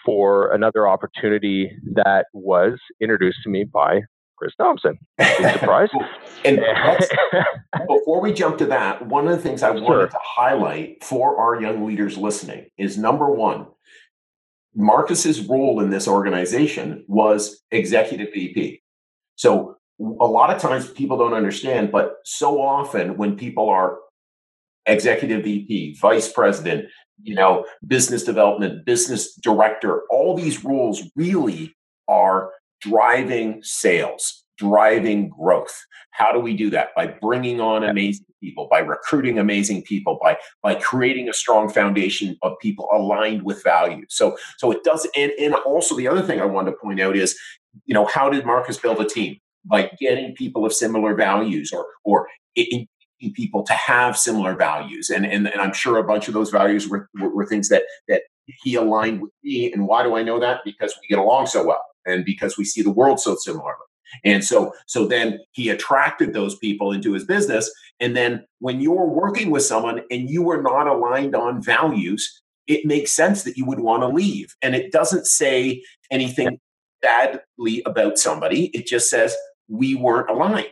[0.06, 4.02] for another opportunity that was introduced to me by
[4.38, 4.98] Chris Thompson.
[5.20, 5.90] Surprise!
[6.46, 6.60] and
[7.88, 9.82] before we jump to that, one of the things I sure.
[9.82, 13.68] wanted to highlight for our young leaders listening is number one,
[14.76, 18.82] Marcus's role in this organization was executive VP.
[19.36, 23.98] So a lot of times people don't understand, but so often when people are
[24.86, 26.86] executive VP, vice president,
[27.24, 31.76] you know, business development, business director, all these roles really
[32.08, 35.86] are driving sales, driving growth.
[36.12, 36.90] How do we do that?
[36.96, 42.38] By bringing on amazing people, by recruiting amazing people, by by creating a strong foundation
[42.42, 44.06] of people aligned with value.
[44.10, 47.16] So so it does and, and also the other thing I wanted to point out
[47.16, 47.38] is,
[47.86, 49.38] you know, how did Marcus build a team?
[49.64, 52.28] By getting people of similar values or or
[53.30, 55.10] people to have similar values.
[55.10, 57.84] And, and, and I'm sure a bunch of those values were, were, were things that,
[58.08, 59.72] that he aligned with me.
[59.72, 60.62] And why do I know that?
[60.66, 63.76] Because we get along so well and because we see the world so similarly.
[64.26, 67.72] And so, so then he attracted those people into his business.
[68.00, 72.86] And then when you're working with someone and you are not aligned on values, it
[72.86, 74.54] makes sense that you would want to leave.
[74.62, 76.60] And it doesn't say anything
[77.02, 78.66] badly about somebody.
[78.68, 79.36] It just says
[79.70, 80.68] we weren't aligned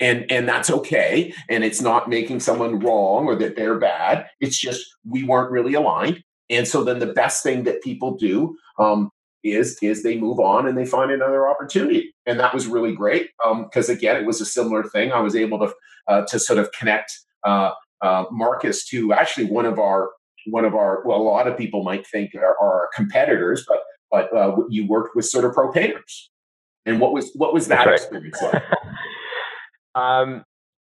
[0.00, 1.32] and and that's okay.
[1.48, 4.26] And it's not making someone wrong or that they're bad.
[4.40, 6.22] It's just we weren't really aligned.
[6.48, 9.10] And so then the best thing that people do um,
[9.42, 12.14] is is they move on and they find another opportunity.
[12.26, 13.30] And that was really great
[13.64, 15.12] because um, again it was a similar thing.
[15.12, 15.74] I was able to
[16.08, 17.12] uh, to sort of connect
[17.44, 20.10] uh, uh, marcus to actually one of our
[20.46, 23.78] one of our well a lot of people might think are, are competitors but
[24.10, 26.30] but uh, you worked with sort of pro painters.
[26.84, 27.96] And what was what was that right.
[27.96, 28.62] experience like
[29.96, 30.44] Um,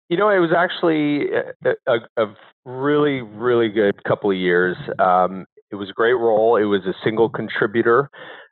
[0.10, 1.28] you know, it was actually
[1.66, 4.78] a, a, a, really, really good couple of years.
[5.00, 6.58] Um, it was a great role.
[6.58, 8.10] It was a single contributor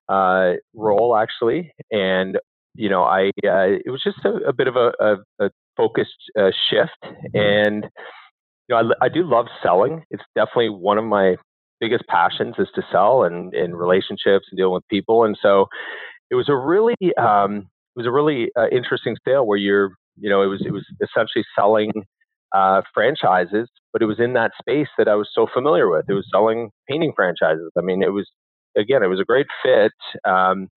[0.09, 2.37] uh, role, actually, and
[2.75, 6.51] you know, I uh, it was just a, a bit of a, a focused uh,
[6.69, 7.85] shift, and
[8.67, 10.03] you know, I, I do love selling.
[10.11, 11.37] It's definitely one of my
[11.79, 15.67] biggest passions is to sell and in relationships and dealing with people, and so
[16.29, 20.29] it was a really um, it was a really uh, interesting sale where you're you
[20.29, 21.91] know, it was it was essentially selling
[22.53, 26.05] uh, franchises, but it was in that space that I was so familiar with.
[26.09, 27.71] It was selling painting franchises.
[27.77, 28.29] I mean, it was
[28.77, 29.91] again, it was a great fit.
[30.27, 30.69] Um,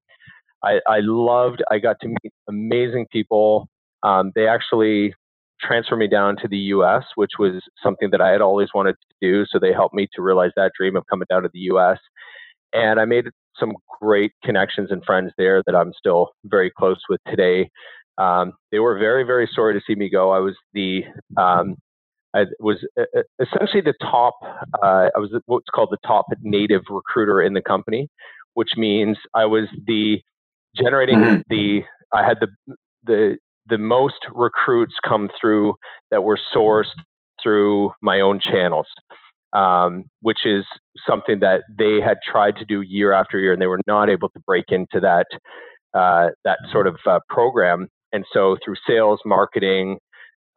[0.65, 1.63] I, I loved.
[1.71, 3.69] I got to meet amazing people.
[4.03, 5.15] Um, they actually
[5.61, 9.15] transferred me down to the U.S., which was something that I had always wanted to
[9.21, 9.45] do.
[9.49, 11.99] So they helped me to realize that dream of coming down to the U.S.
[12.73, 13.27] and I made
[13.59, 17.71] some great connections and friends there that I'm still very close with today.
[18.19, 20.31] Um, they were very, very sorry to see me go.
[20.31, 21.05] I was the
[21.37, 21.77] um,
[22.35, 22.85] I was
[23.41, 24.35] essentially the top.
[24.83, 28.09] Uh, I was what's called the top native recruiter in the company,
[28.55, 30.21] which means I was the
[30.77, 31.41] generating mm-hmm.
[31.49, 31.83] the.
[32.13, 35.75] I had the the the most recruits come through
[36.11, 36.87] that were sourced
[37.43, 38.87] through my own channels,
[39.53, 40.65] um, which is
[41.07, 44.29] something that they had tried to do year after year, and they were not able
[44.31, 45.27] to break into that
[45.95, 47.89] uh, that sort of uh, program.
[48.13, 49.99] And so, through sales, marketing,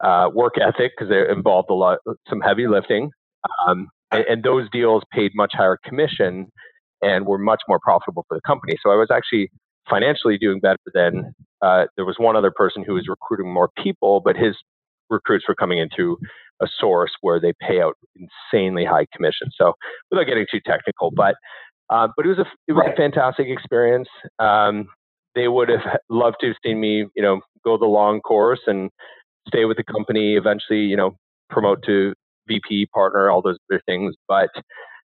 [0.02, 3.10] uh, work ethic, because they involved a lot, some heavy lifting,
[3.66, 6.48] um, and, and those deals paid much higher commission
[7.02, 8.76] and were much more profitable for the company.
[8.82, 9.50] So I was actually
[9.88, 14.20] financially doing better than uh, there was one other person who was recruiting more people,
[14.24, 14.56] but his
[15.10, 16.16] recruits were coming into
[16.62, 19.48] a source where they pay out insanely high commission.
[19.56, 19.74] So
[20.10, 21.34] without getting too technical, but
[21.90, 22.94] uh, but it was a it was right.
[22.94, 24.08] a fantastic experience.
[24.38, 24.86] Um,
[25.34, 28.90] they would have loved to have seen me, you know, go the long course and
[29.48, 30.36] stay with the company.
[30.36, 31.16] Eventually, you know,
[31.50, 32.14] promote to
[32.48, 34.14] VP partner, all those other things.
[34.28, 34.50] But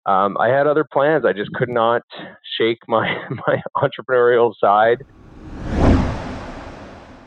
[0.06, 1.26] um, I had other plans.
[1.26, 2.02] I just could not
[2.58, 3.08] shake my
[3.48, 5.04] my entrepreneurial side.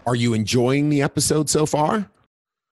[0.07, 2.11] Are you enjoying the episode so far?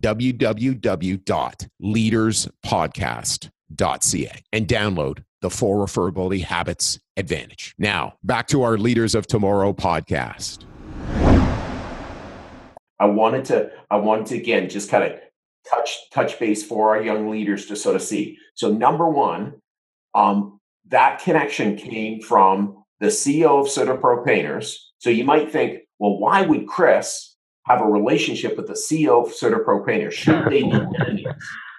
[3.77, 7.75] www.leaderspodcast.ca and download the four referability habits advantage.
[7.79, 10.65] Now, back to our Leaders of Tomorrow podcast.
[13.01, 15.19] I wanted to, I wanted to again just kind of
[15.69, 18.39] touch touch base for our young leaders to sort of see.
[18.55, 19.55] So number one,
[20.15, 24.93] um, that connection came from the CEO of CertaPro Painters.
[24.99, 27.35] So you might think, well, why would Chris
[27.67, 30.15] have a relationship with the CEO of CertaPro Painters?
[30.15, 31.27] Should they be enemies?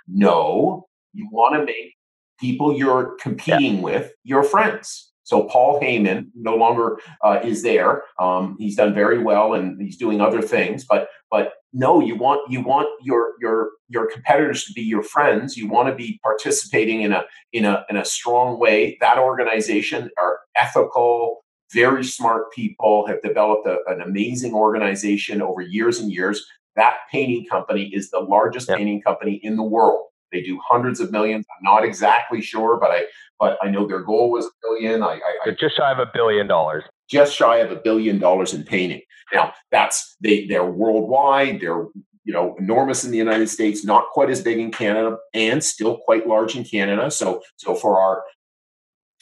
[0.07, 1.95] No, you want to make
[2.39, 3.81] people you're competing yeah.
[3.81, 5.11] with your friends.
[5.23, 8.03] So Paul Heyman no longer uh, is there.
[8.19, 10.85] Um, he's done very well and he's doing other things.
[10.85, 15.55] But but no, you want you want your your your competitors to be your friends.
[15.55, 17.23] You want to be participating in a
[17.53, 18.97] in a in a strong way.
[18.99, 25.99] That organization are ethical, very smart people have developed a, an amazing organization over years
[25.99, 26.45] and years.
[26.75, 28.77] That painting company is the largest yep.
[28.77, 30.07] painting company in the world.
[30.33, 31.45] They do hundreds of millions.
[31.49, 33.03] I'm not exactly sure, but I
[33.39, 35.03] but I know their goal was a billion.
[35.03, 36.83] I, I, They're just shy of a billion dollars.
[37.09, 39.01] Just shy of a billion dollars in painting.
[39.33, 41.61] Now that's they they're worldwide.
[41.61, 41.85] They're
[42.23, 45.97] you know enormous in the United States, not quite as big in Canada, and still
[45.97, 47.11] quite large in Canada.
[47.11, 48.23] So so for our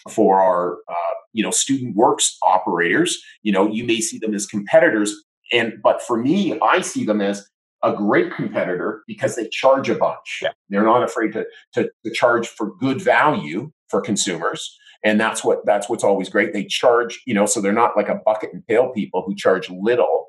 [0.10, 4.46] for our uh, you know student works operators, you know you may see them as
[4.46, 5.14] competitors,
[5.52, 7.48] and but for me, I see them as
[7.84, 10.40] a great competitor because they charge a bunch.
[10.42, 10.52] Yeah.
[10.70, 14.78] They're not afraid to, to, to charge for good value for consumers.
[15.04, 16.54] And that's what that's what's always great.
[16.54, 19.70] They charge, you know, so they're not like a bucket and pail people who charge
[19.70, 20.28] little.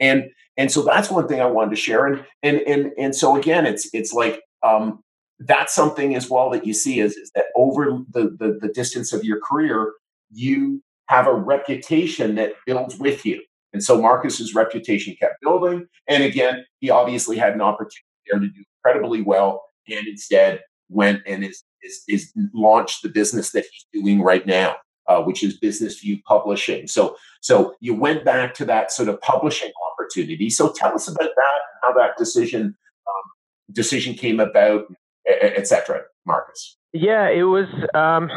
[0.00, 2.06] And and so that's one thing I wanted to share.
[2.06, 5.00] And and and and so again, it's it's like um,
[5.40, 9.12] that's something as well that you see is, is that over the, the the distance
[9.12, 9.92] of your career,
[10.30, 13.42] you have a reputation that builds with you.
[13.74, 15.86] And so Marcus's reputation kept building.
[16.08, 21.22] And again, he obviously had an opportunity there to do incredibly well and instead went
[21.26, 24.76] and is, is, is launched the business that he's doing right now.
[25.06, 26.86] Uh, which is Business View Publishing.
[26.86, 30.48] So, so you went back to that sort of publishing opportunity.
[30.48, 32.74] So, tell us about that, how that decision
[33.06, 33.22] um,
[33.70, 34.86] decision came about,
[35.26, 36.04] etc.
[36.24, 36.78] Marcus.
[36.94, 37.66] Yeah, it was.
[37.92, 38.30] Um,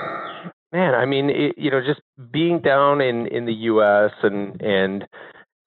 [0.72, 2.01] man, I mean, it, you know, just
[2.32, 4.11] being down in in the U.S.
[4.24, 5.05] and and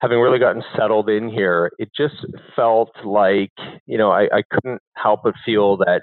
[0.00, 2.16] having really gotten settled in here, it just
[2.56, 3.52] felt like
[3.86, 6.02] you know I, I couldn't help but feel that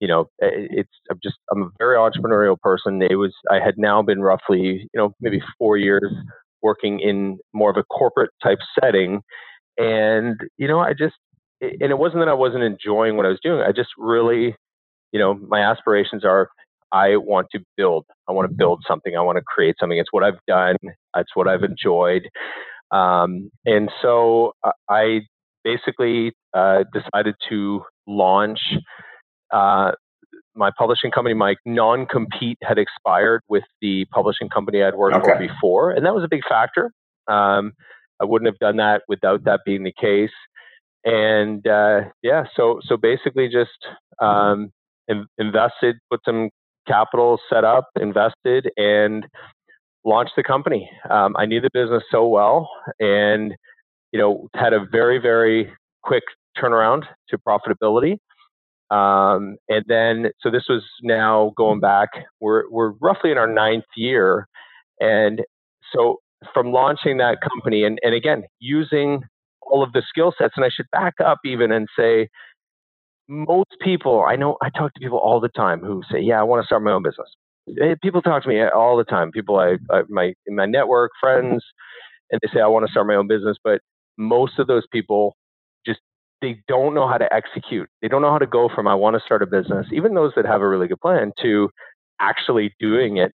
[0.00, 3.02] you know eh, it's I'm just I'm a very entrepreneurial person.
[3.02, 6.12] It was I had now been roughly you know maybe four years
[6.62, 9.22] working in more of a corporate type setting,
[9.78, 11.14] and you know, I just
[11.60, 13.60] and it wasn't that I wasn't enjoying what I was doing.
[13.62, 14.54] I just really,
[15.12, 16.48] you know, my aspirations are
[16.94, 18.06] I want to build.
[18.28, 19.16] I want to build something.
[19.16, 19.98] I want to create something.
[19.98, 20.76] It's what I've done.
[21.16, 22.28] It's what I've enjoyed.
[22.92, 24.52] Um, and so
[24.88, 25.22] I
[25.64, 28.60] basically uh, decided to launch
[29.52, 29.90] uh,
[30.54, 31.34] my publishing company.
[31.34, 35.32] My non compete had expired with the publishing company I'd worked okay.
[35.32, 36.92] for before, and that was a big factor.
[37.26, 37.72] Um,
[38.22, 40.30] I wouldn't have done that without that being the case.
[41.04, 43.70] And uh, yeah, so so basically just
[44.22, 44.70] um,
[45.08, 46.50] in, invested, put some
[46.86, 49.26] capital set up, invested, and
[50.04, 50.88] launched the company.
[51.10, 52.70] Um, I knew the business so well,
[53.00, 53.54] and
[54.12, 55.72] you know had a very very
[56.02, 56.24] quick
[56.56, 58.18] turnaround to profitability.
[58.90, 62.10] Um, and then, so this was now going back.
[62.40, 64.46] We're we're roughly in our ninth year,
[65.00, 65.42] and
[65.92, 66.20] so
[66.52, 69.22] from launching that company, and and again using
[69.62, 72.28] all of the skill sets, and I should back up even and say
[73.28, 76.42] most people I know I talk to people all the time who say, "Yeah, I
[76.42, 77.28] want to start my own business."
[77.80, 79.30] Eh, people talk to me all the time.
[79.30, 81.64] People I, I my in my network, friends,
[82.30, 83.80] and they say, "I want to start my own business," but
[84.18, 85.36] most of those people
[85.86, 86.00] just
[86.42, 87.88] they don't know how to execute.
[88.02, 90.32] They don't know how to go from "I want to start a business," even those
[90.36, 91.70] that have a really good plan, to
[92.20, 93.32] actually doing it.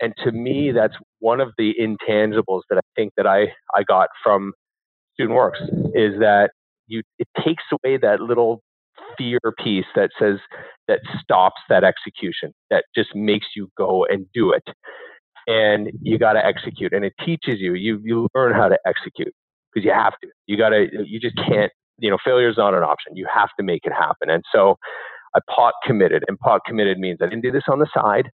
[0.00, 4.08] And to me, that's one of the intangibles that I think that I I got
[4.22, 4.52] from
[5.14, 5.60] Student Works
[5.94, 6.50] is that
[6.86, 8.62] you it takes away that little
[9.18, 10.38] fear piece that says
[10.86, 14.64] that stops that execution, that just makes you go and do it.
[15.46, 17.74] And you got to execute, and it teaches you.
[17.74, 19.32] You you learn how to execute
[19.72, 20.28] because you have to.
[20.46, 20.86] You got to.
[21.06, 21.72] You just can't.
[21.98, 23.16] You know, failure is not an option.
[23.16, 24.30] You have to make it happen.
[24.30, 24.76] And so,
[25.34, 28.30] I pot committed, and pot committed means I didn't do this on the side.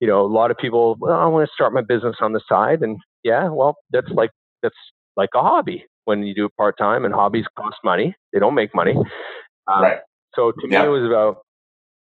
[0.00, 0.96] You know, a lot of people.
[1.00, 4.30] Well, I want to start my business on the side, and yeah, well, that's like
[4.62, 4.76] that's
[5.16, 8.14] like a hobby when you do it part time, and hobbies cost money.
[8.32, 8.94] They don't make money.
[9.66, 9.98] Um, right.
[10.36, 11.38] So to me, it was about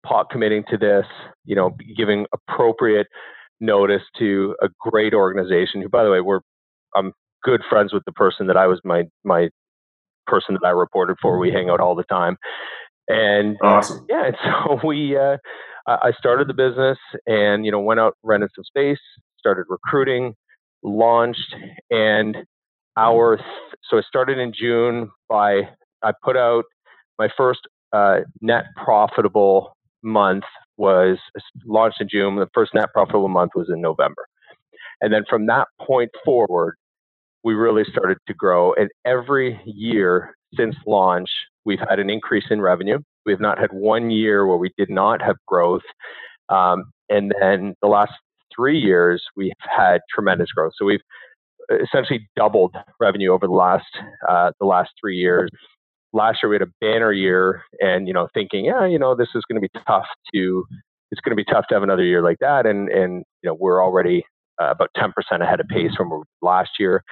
[0.06, 1.06] pot committing to this,
[1.44, 3.08] you know, giving appropriate
[3.60, 6.42] notice to a great organization who, by the way, we're,
[6.96, 7.12] I'm
[7.44, 9.50] good friends with the person that I was my, my
[10.28, 11.38] person that I reported for.
[11.40, 12.38] We hang out all the time.
[13.08, 14.06] And awesome.
[14.10, 14.28] Yeah.
[14.28, 15.38] And so we, uh,
[15.88, 16.98] I started the business
[17.28, 19.00] and, you know, went out, rented some space,
[19.38, 20.34] started recruiting,
[20.84, 21.56] launched,
[21.92, 22.38] and
[22.98, 23.40] our,
[23.90, 25.62] so I started in June by,
[26.04, 26.64] I put out
[27.20, 27.60] my first
[27.96, 30.44] uh, net profitable month
[30.78, 31.18] was
[31.66, 32.36] launched in June.
[32.36, 34.26] The first net profitable month was in November.
[35.02, 36.76] And then from that point forward,
[37.44, 38.74] we really started to grow.
[38.74, 41.30] And every year since launch,
[41.64, 43.00] we've had an increase in revenue.
[43.26, 45.84] We have not had one year where we did not have growth.
[46.50, 48.14] Um, and then the last
[48.54, 50.74] three years, we've had tremendous growth.
[50.78, 51.02] So we've
[51.82, 53.86] essentially doubled revenue over the last
[54.30, 55.50] uh, the last three years
[56.16, 59.30] last year we had a banner year and you know thinking yeah you know this
[59.36, 60.66] is going to be tough to
[61.12, 62.66] it's going to be tough to have another year like that.
[62.66, 64.24] And and you know we're already
[64.62, 65.12] uh, about 10%
[65.42, 67.04] ahead of pace from last year.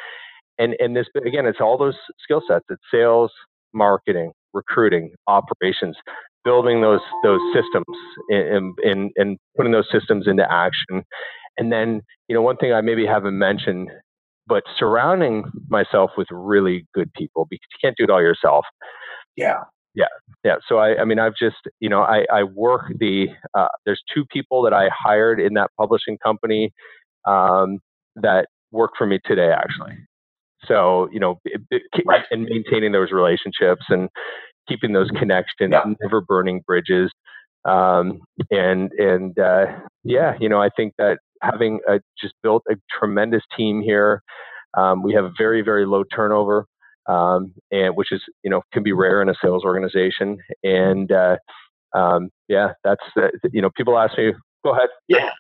[0.60, 2.66] And and this again it's all those skill sets.
[2.70, 3.32] It's sales
[3.74, 5.98] marketing recruiting operations
[6.44, 7.98] building those those systems
[8.30, 11.04] and, and and putting those systems into action.
[11.58, 13.90] And then you know one thing i maybe haven't mentioned
[14.48, 18.66] but surrounding myself with really good people because you can't do it all yourself.
[19.36, 19.62] Yeah.
[19.96, 20.06] Yeah.
[20.44, 20.56] Yeah.
[20.68, 24.26] So I, I mean, I've just, you know, I, I work the, uh, there's two
[24.26, 26.72] people that I hired in that publishing company
[27.28, 27.80] um,
[28.16, 29.96] that work for me today, actually.
[30.66, 31.40] So, you know,
[32.06, 32.24] right.
[32.32, 34.10] and maintaining those relationships and
[34.68, 35.84] keeping those connections, yeah.
[36.02, 37.12] never burning bridges.
[37.66, 39.66] Um, and, and, uh,
[40.04, 44.24] yeah, you know, I think that having a, just built a tremendous team here.
[44.76, 46.66] Um, we have very, very low turnover,
[47.08, 50.38] um, and which is you know can be rare in a sales organization.
[50.64, 51.38] And uh,
[51.94, 54.34] um, yeah, that's uh, you know people ask me,
[54.64, 54.90] go ahead.
[55.08, 55.32] Yeah.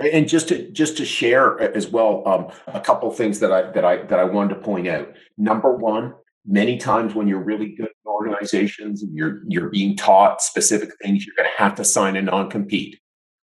[0.00, 3.84] And just to just to share as well, um, a couple things that I that
[3.84, 5.14] I that I wanted to point out.
[5.38, 10.42] Number one, many times when you're really good in organizations and you're you're being taught
[10.42, 12.98] specific things, you're going to have to sign a non compete.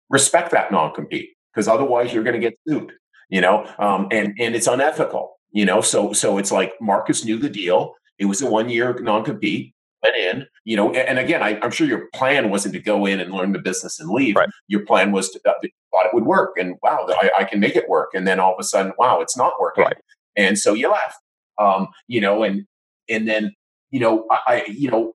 [0.09, 2.93] Respect that non compete because otherwise you're going to get sued
[3.29, 3.69] you know?
[3.79, 5.81] Um, and and it's unethical you know?
[5.81, 7.95] So so it's like marcus knew the deal.
[8.19, 10.93] It was a one year non-compete went in you know?
[10.93, 13.99] And, again I, am sure your plan wasn't to go in and learn the business
[14.01, 14.37] and leave.
[14.37, 14.49] Right.
[14.69, 15.55] your plan was to uh,
[15.91, 18.11] thought it would work and wow I, I, can make it work.
[18.15, 19.85] And then all of a sudden wow it's not working.
[19.85, 19.97] Right.
[20.37, 21.19] and so you left
[21.59, 22.43] um, you know?
[22.43, 22.67] And
[23.09, 23.55] and then
[23.91, 25.15] you know I, I you know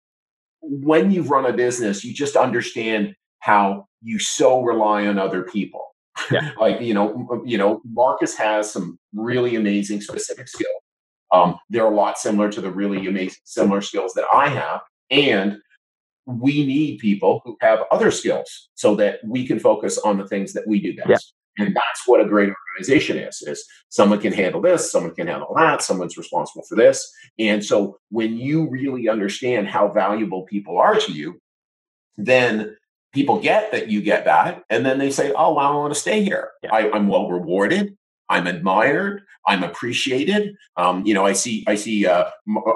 [0.61, 5.90] when you run a business you just understand how you so rely on other people
[6.31, 6.51] yeah.
[6.59, 10.67] like you know, you know, Marcus has some really amazing specific skill.
[11.31, 14.81] Um, they're a lot similar to the really amazing similar skills that I have.
[15.09, 15.57] And
[16.25, 20.53] we need people who have other skills so that we can focus on the things
[20.53, 21.33] that we do best.
[21.57, 21.65] Yeah.
[21.65, 25.53] And that's what a great organization is, is someone can handle this, someone can handle
[25.57, 27.11] that, someone's responsible for this.
[27.39, 31.39] And so when you really understand how valuable people are to you,
[32.17, 32.75] then
[33.13, 34.63] people get that you get that.
[34.69, 36.51] And then they say, oh, well, I want to stay here.
[36.63, 36.73] Yeah.
[36.73, 37.97] I, I'm well rewarded.
[38.29, 39.23] I'm admired.
[39.45, 40.55] I'm appreciated.
[40.77, 42.29] Um, you know, I see I see uh,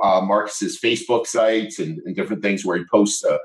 [0.04, 3.38] uh, Marcus's Facebook sites and, and, different things where he posts uh,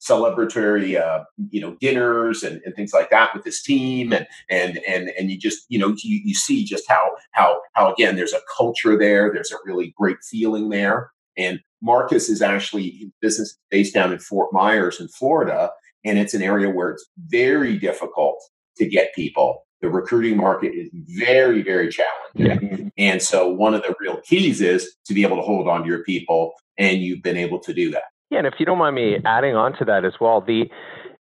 [0.00, 4.78] celebratory, uh, you know, dinners and, and, things like that with his team, and and
[4.86, 8.32] and and you just you know you, you see just how how how again there's
[8.32, 9.32] a culture there.
[9.32, 11.10] There's a really great feeling there.
[11.36, 15.70] And Marcus is actually business based down in Fort Myers in Florida,
[16.04, 18.40] and it's an area where it's very difficult
[18.76, 22.92] to get people the recruiting market is very, very challenging.
[22.96, 23.10] Yeah.
[23.10, 25.88] And so one of the real keys is to be able to hold on to
[25.88, 28.04] your people, and you've been able to do that.
[28.30, 30.70] Yeah, and if you don't mind me adding on to that as well, the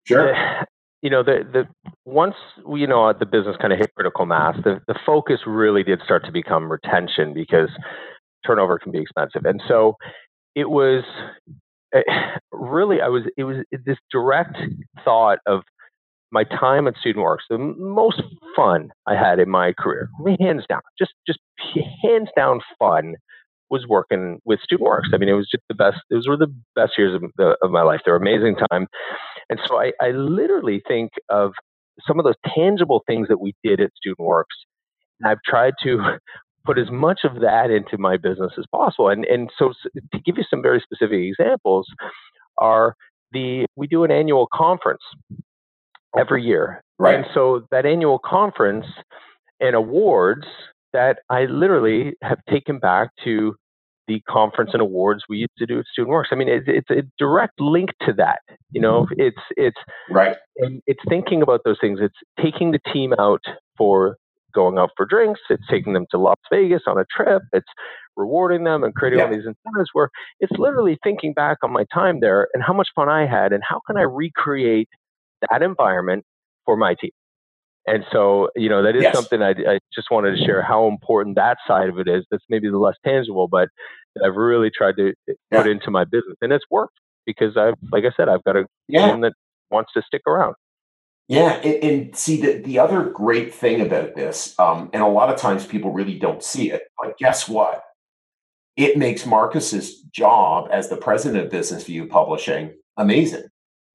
[0.06, 0.34] sure.
[0.34, 0.66] The,
[1.02, 1.64] you know, the the
[2.06, 2.36] once
[2.68, 6.26] you know the business kind of hit critical mass, the the focus really did start
[6.26, 7.70] to become retention because
[8.46, 9.96] turnover can be expensive, and so
[10.54, 11.04] it was
[11.94, 12.02] eh,
[12.52, 14.58] really I was it was this direct
[15.04, 15.62] thought of
[16.32, 18.22] my time at StudentWorks, the most
[18.56, 21.39] fun I had in my career, hands down, just just
[22.04, 23.16] hands down fun,
[23.70, 25.14] was working with StudentWorks.
[25.14, 25.98] I mean, it was just the best.
[26.10, 28.02] Those were the best years of, the, of my life.
[28.06, 28.88] They were amazing time,
[29.50, 31.54] and so I, I literally think of
[32.08, 34.44] some of those tangible things that we did at StudentWorks,
[35.20, 36.18] and I've tried to
[36.66, 39.09] put as much of that into my business as possible.
[39.09, 41.88] And and so to give you some very specific examples,
[42.57, 42.95] are
[43.32, 45.01] the we do an annual conference
[46.18, 46.84] every year.
[46.99, 47.16] Right.
[47.16, 48.86] And so that annual conference
[49.59, 50.45] and awards
[50.93, 53.55] that I literally have taken back to
[54.07, 56.26] the conference and awards we used to do at StudentWorks.
[56.32, 58.41] I mean, it's, it's a direct link to that.
[58.72, 59.78] You know, it's it's
[60.09, 60.36] right.
[60.57, 61.99] And it's thinking about those things.
[62.01, 63.43] It's taking the team out
[63.78, 64.18] for
[64.54, 65.39] going out for drinks.
[65.49, 67.43] It's taking them to Las Vegas on a trip.
[67.54, 67.68] It's
[68.16, 69.26] rewarding them and creating yeah.
[69.26, 72.89] all these incentives where it's literally thinking back on my time there and how much
[72.95, 74.89] fun I had and how can I recreate
[75.49, 76.24] that environment
[76.66, 77.12] for my team.
[77.88, 79.16] And so, you know, that is yes.
[79.16, 82.24] something I, I, just wanted to share how important that side of it is.
[82.30, 83.70] That's maybe the less tangible, but
[84.24, 88.04] I've really tried to eh, put into my business, and it's worked because I've, like
[88.04, 89.10] I said, I've got a yeah.
[89.10, 89.34] team that
[89.72, 90.54] wants to stick around.
[91.32, 95.30] Yeah, and, and, see the the other great thing about this, um, and a lot
[95.30, 97.84] of times people really don't see it, but guess what?
[98.76, 103.46] It makes Marcus's job as the president of Business View Publishing amazing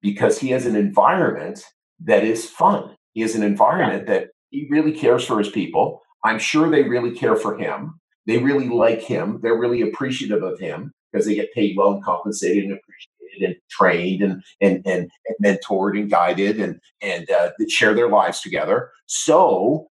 [0.01, 1.62] because he has an environment
[2.07, 2.97] that is fun.
[3.12, 6.01] He has an environment that he really cares for his people.
[6.24, 8.01] I'm sure they really care for him.
[8.26, 9.41] They really like him.
[9.43, 13.57] They're really appreciative of him because they get paid well and compensated and appreciated and
[13.70, 18.91] trained and and and, and mentored and guided and and uh, share their lives together.
[19.07, 19.89] So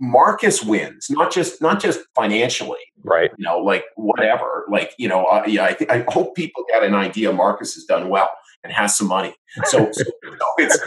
[0.00, 3.30] Marcus wins, not just not just financially, right?
[3.36, 4.64] You know, like whatever.
[4.70, 5.66] Like you know, uh, yeah.
[5.66, 7.32] I, th- I hope people get an idea.
[7.32, 8.30] Marcus has done well
[8.64, 9.34] and has some money.
[9.64, 10.78] So, so you know, it's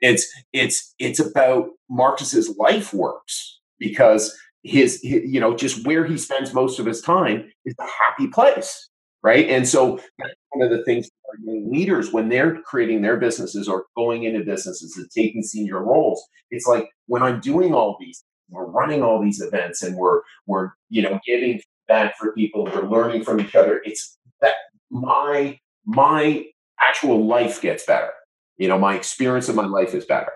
[0.00, 6.18] it's it's it's about Marcus's life works because his, his, you know just where he
[6.18, 8.88] spends most of his time is a happy place,
[9.22, 9.48] right?
[9.48, 11.07] And so that's one of the things
[11.44, 16.22] leaders when they're creating their businesses or going into businesses and taking senior roles.
[16.50, 20.70] It's like when I'm doing all these, we're running all these events and we're we're
[20.88, 23.80] you know giving back for people, we're learning from each other.
[23.84, 24.54] It's that
[24.90, 26.44] my my
[26.80, 28.10] actual life gets better.
[28.58, 30.32] You know, my experience of my life is better.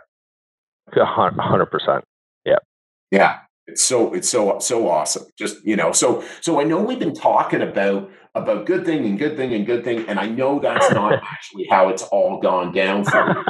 [0.94, 2.04] hundred percent.
[2.44, 2.58] Yeah.
[3.10, 3.38] Yeah.
[3.66, 5.24] It's so it's so so awesome.
[5.38, 9.18] Just you know, so so I know we've been talking about about good thing and
[9.18, 12.72] good thing and good thing, and I know that's not actually how it's all gone
[12.72, 13.44] down for.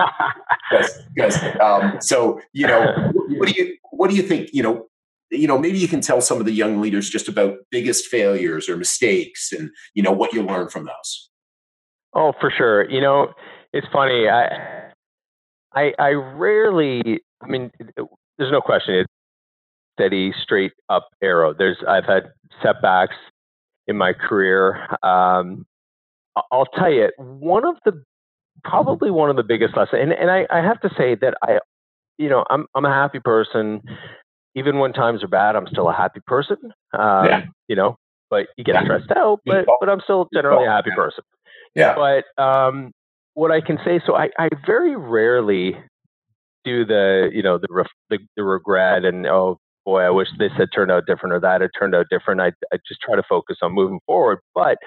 [0.71, 4.51] Because because um, so you know, what do you what do you think?
[4.53, 4.87] You know,
[5.31, 8.69] you know, maybe you can tell some of the young leaders just about biggest failures
[8.69, 11.31] or mistakes, and you know what you learned from those.
[12.15, 12.89] Oh, for sure.
[12.91, 13.29] You know,
[13.73, 14.29] it's funny.
[14.29, 14.91] I
[15.75, 17.21] I, I rarely.
[17.43, 18.95] I mean, there's no question.
[18.95, 19.12] It's
[20.03, 21.55] steady, straight up arrow.
[21.55, 22.33] There's I've had
[22.63, 23.17] setbacks
[23.87, 24.89] in my career.
[25.03, 25.67] Um,
[26.51, 28.03] I'll tell you, one of the
[28.65, 31.59] probably one of the biggest lessons, and, and I, I have to say that I,
[32.19, 33.83] you know, I'm I'm a happy person.
[34.55, 36.59] Even when times are bad, I'm still a happy person.
[36.93, 37.45] Um, yeah.
[37.69, 37.97] You know,
[38.29, 39.41] but you get stressed out.
[39.47, 41.25] But but I'm still generally a happy person.
[41.75, 41.95] Yeah.
[41.95, 42.93] But um,
[43.35, 45.77] what I can say, so I, I very rarely
[46.65, 50.53] do the, you know, the, ref, the, the regret and oh, boy, I wish this
[50.57, 52.41] had turned out different or that had turned out different.
[52.41, 54.39] I, I just try to focus on moving forward.
[54.55, 54.79] But,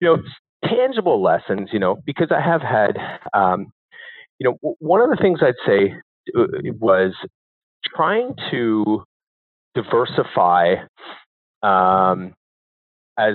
[0.00, 0.22] you know,
[0.68, 2.96] tangible lessons, you know, because I have had,
[3.34, 3.72] um,
[4.38, 5.94] you know, one of the things I'd say
[6.36, 6.46] uh,
[6.80, 7.14] was
[7.94, 9.04] trying to
[9.74, 10.76] diversify
[11.62, 12.34] um,
[13.18, 13.34] as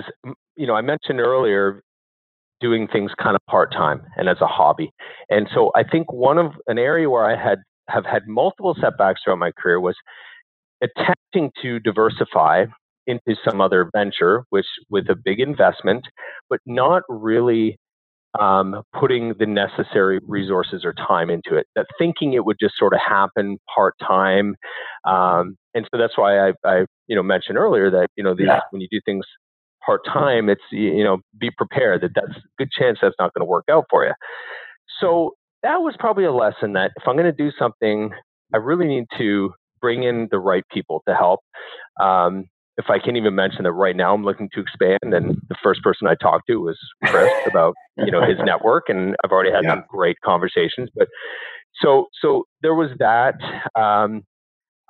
[0.56, 1.82] you know i mentioned earlier
[2.60, 4.90] doing things kind of part time and as a hobby
[5.30, 7.58] and so i think one of an area where i had
[7.88, 9.96] have had multiple setbacks throughout my career was
[10.82, 12.64] attempting to diversify
[13.06, 16.04] into some other venture which with a big investment
[16.48, 17.76] but not really
[18.40, 21.66] um, putting the necessary resources or time into it.
[21.76, 24.56] That thinking it would just sort of happen part time,
[25.04, 28.60] um, and so that's why I, I, you know, mentioned earlier that you know, yeah.
[28.70, 29.26] when you do things
[29.84, 33.44] part time, it's you know, be prepared that that's a good chance that's not going
[33.44, 34.12] to work out for you.
[35.00, 38.10] So that was probably a lesson that if I'm going to do something,
[38.54, 39.52] I really need to
[39.82, 41.40] bring in the right people to help.
[42.00, 42.46] Um,
[42.78, 45.82] if I can even mention that right now I'm looking to expand, and the first
[45.82, 49.64] person I talked to was Chris about you know his network, and I've already had
[49.64, 49.74] yeah.
[49.74, 50.88] some great conversations.
[50.94, 51.08] But
[51.82, 53.34] so so there was that.
[53.78, 54.22] Um,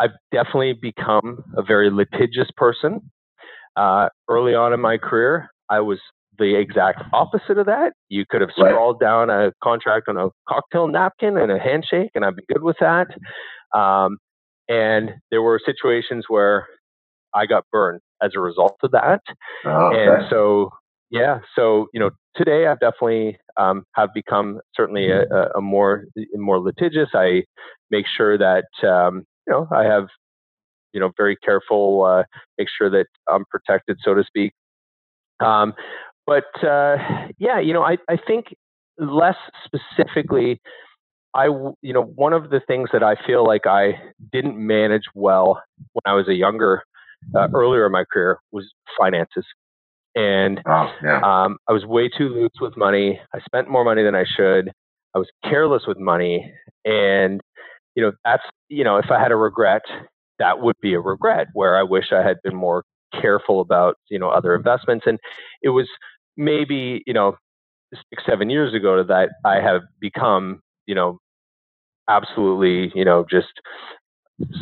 [0.00, 3.10] I've definitely become a very litigious person.
[3.76, 5.98] Uh, early on in my career, I was
[6.38, 7.92] the exact opposite of that.
[8.08, 9.06] You could have scrawled right.
[9.06, 12.76] down a contract on a cocktail napkin and a handshake, and I'd be good with
[12.80, 13.08] that.
[13.78, 14.18] Um,
[14.68, 16.66] and there were situations where
[17.34, 19.20] I got burned as a result of that.
[19.64, 20.04] Oh, okay.
[20.04, 20.70] And so,
[21.10, 26.04] yeah, so you know, today I've definitely um, have become certainly a, a, more
[26.34, 27.08] more litigious.
[27.14, 27.44] I
[27.90, 30.08] make sure that um, you know I have
[30.92, 32.24] you know very careful, uh,
[32.58, 34.52] make sure that I'm protected, so to speak.
[35.40, 35.74] Um,
[36.26, 36.96] but uh,
[37.38, 38.54] yeah, you know, I I think
[38.98, 40.60] less specifically.
[41.34, 43.94] I, you know, one of the things that I feel like I
[44.32, 45.62] didn't manage well
[45.92, 46.82] when I was a younger
[47.34, 49.46] uh, earlier in my career was finances.
[50.14, 51.20] And oh, yeah.
[51.22, 53.18] um, I was way too loose with money.
[53.34, 54.70] I spent more money than I should.
[55.14, 56.52] I was careless with money.
[56.84, 57.40] And,
[57.94, 59.82] you know, that's, you know, if I had a regret,
[60.38, 62.84] that would be a regret where I wish I had been more
[63.20, 65.04] careful about, you know, other investments.
[65.06, 65.18] And
[65.62, 65.88] it was
[66.36, 67.36] maybe, you know,
[68.10, 71.18] six, seven years ago that I have become, you know,
[72.08, 73.52] absolutely, you know, just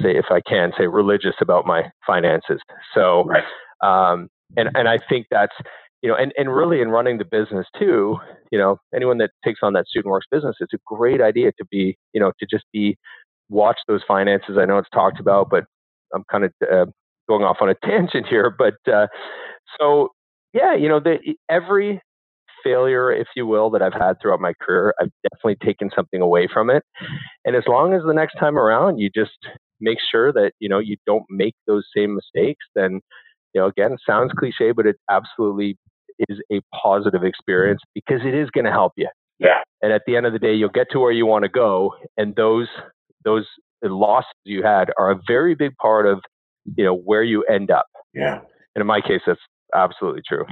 [0.03, 2.61] say if I can say religious about my finances.
[2.95, 3.45] So, right.
[3.83, 5.55] um, and and I think that's
[6.03, 8.17] you know, and and really in running the business too,
[8.51, 11.65] you know, anyone that takes on that student works business, it's a great idea to
[11.71, 12.97] be you know to just be
[13.49, 14.57] watch those finances.
[14.59, 15.65] I know it's talked about, but
[16.15, 16.87] I'm kind of uh,
[17.29, 18.55] going off on a tangent here.
[18.57, 19.07] But uh,
[19.79, 20.11] so
[20.53, 21.19] yeah, you know, the,
[21.49, 22.01] every
[22.63, 26.49] failure, if you will, that I've had throughout my career, I've definitely taken something away
[26.53, 26.83] from it.
[27.45, 29.39] And as long as the next time around you just
[29.81, 33.01] make sure that, you know, you don't make those same mistakes, then,
[33.55, 35.77] you know, again, sounds cliche, but it absolutely
[36.29, 39.09] is a positive experience because it is going to help you.
[39.39, 39.61] Yeah.
[39.83, 41.95] And at the end of the day, you'll get to where you want to go.
[42.19, 42.69] And those,
[43.25, 43.47] those
[43.83, 46.21] losses you had are a very big part of,
[46.77, 47.87] you know, where you end up.
[48.13, 48.41] Yeah.
[48.75, 49.41] And in my case, that's
[49.75, 50.45] absolutely true.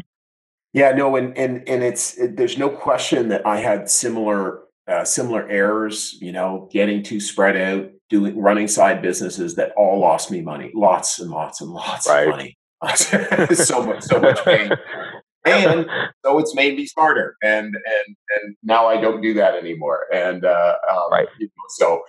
[0.73, 5.05] Yeah, no, and and and it's it, there's no question that I had similar uh,
[5.05, 6.17] similar errors.
[6.21, 10.71] You know, getting too spread out, doing running side businesses that all lost me money,
[10.75, 12.29] lots and lots and lots right.
[12.29, 12.59] of money,
[13.55, 14.71] so much so much pain.
[15.45, 15.87] and
[16.25, 20.45] so it's made me smarter and and and now i don't do that anymore and
[20.45, 22.03] uh um, right you know, so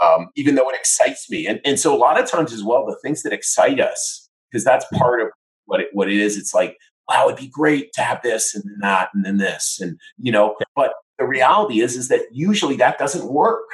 [0.00, 2.86] um even though it excites me and and so a lot of times as well
[2.86, 5.28] the things that excite us because that's part of
[5.64, 6.76] what it what it is it's like
[7.08, 9.78] wow, it'd be great to have this and then that and then this.
[9.80, 13.64] And, you know, but the reality is, is that usually that doesn't work.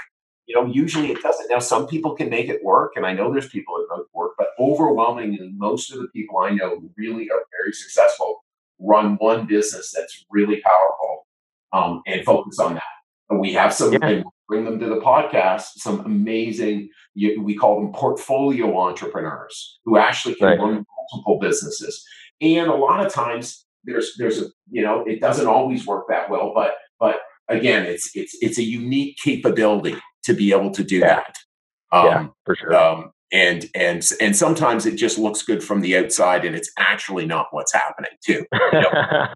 [0.46, 1.50] You know, usually it doesn't.
[1.50, 4.32] Now, some people can make it work, and I know there's people that don't work,
[4.36, 8.44] but overwhelmingly, most of the people I know who really are very successful
[8.78, 11.26] run one business that's really powerful
[11.72, 12.82] um, and focus on that.
[13.30, 14.22] And we have some, yeah.
[14.46, 20.48] bring them to the podcast, some amazing, we call them portfolio entrepreneurs who actually can
[20.48, 20.58] right.
[20.58, 22.04] run multiple businesses.
[22.40, 26.30] And a lot of times there's there's a you know it doesn't always work that
[26.30, 27.16] well, but but
[27.48, 31.06] again it's it's it's a unique capability to be able to do yeah.
[31.06, 31.36] that.
[31.92, 32.74] Um, yeah, for sure.
[32.74, 37.26] Um, and and and sometimes it just looks good from the outside and it's actually
[37.26, 39.26] not what's happening too you know,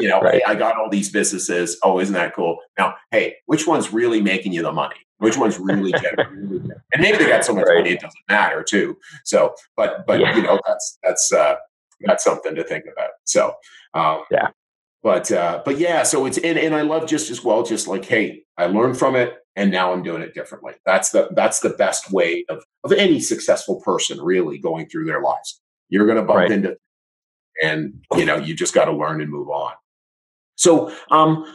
[0.00, 0.34] you know right.
[0.34, 4.20] hey i got all these businesses oh isn't that cool now hey which one's really
[4.20, 7.78] making you the money which one's really generating and maybe they got so much right.
[7.78, 10.36] money it doesn't matter too so but but yeah.
[10.36, 11.54] you know that's that's uh
[12.00, 13.10] that's something to think about.
[13.24, 13.54] So,
[13.94, 14.48] um, yeah.
[15.02, 18.04] but uh, but yeah, so it's and, and I love just as well, just like,
[18.04, 20.74] hey, I learned from it and now I'm doing it differently.
[20.84, 25.22] That's the that's the best way of of any successful person really going through their
[25.22, 25.60] lives.
[25.88, 26.52] You're gonna bump right.
[26.52, 26.76] into
[27.62, 29.72] and you know, you just gotta learn and move on.
[30.56, 31.52] So um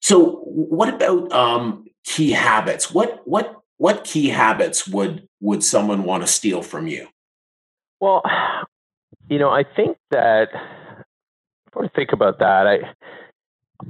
[0.00, 2.92] so what about um key habits?
[2.92, 7.08] What what what key habits would would someone want to steal from you?
[8.00, 8.22] Well,
[9.28, 10.48] you know, I think that
[11.66, 12.78] before I think about that, I,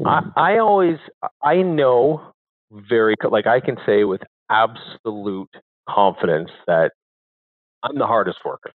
[0.04, 0.98] I, I always,
[1.42, 2.32] I know
[2.70, 5.50] very, like I can say with absolute
[5.88, 6.92] confidence that
[7.82, 8.72] I'm the hardest worker.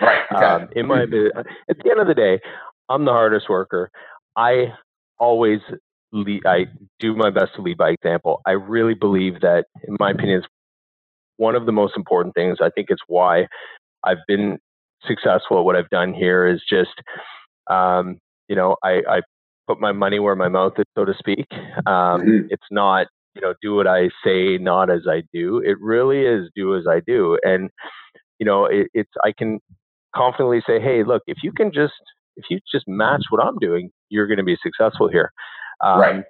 [0.00, 0.22] right.
[0.34, 0.44] Okay.
[0.44, 2.40] um, in my, at the end of the day,
[2.88, 3.90] I'm the hardest worker.
[4.36, 4.74] I
[5.18, 5.60] always
[6.12, 6.66] lead, I
[6.98, 8.42] do my best to lead by example.
[8.46, 10.48] I really believe that, in my opinion, it's
[11.36, 12.58] one of the most important things.
[12.60, 13.46] I think it's why
[14.04, 14.58] I've been
[15.06, 16.94] successful at what I've done here is just
[17.68, 19.20] um, you know, I, I
[19.66, 21.46] put my money where my mouth is, so to speak.
[21.86, 22.46] Um, mm-hmm.
[22.50, 25.58] It's not, you know, do what I say, not as I do.
[25.58, 27.38] It really is do as I do.
[27.42, 27.70] And,
[28.38, 29.58] you know, it, it's, I can
[30.14, 31.94] confidently say, hey, look, if you can just,
[32.36, 35.32] if you just match what I'm doing, you're going to be successful here.
[35.84, 36.24] Um, right.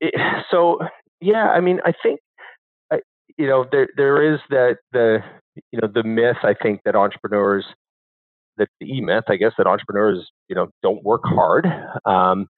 [0.00, 0.14] It,
[0.50, 0.78] so,
[1.20, 2.20] yeah, I mean, I think,
[2.90, 3.00] I,
[3.36, 5.18] you know, there, there is that, the,
[5.70, 7.64] you know, the myth, I think that entrepreneurs,
[8.58, 11.66] that the e myth, I guess, that entrepreneurs, you know, don't work hard.
[12.04, 12.48] Um,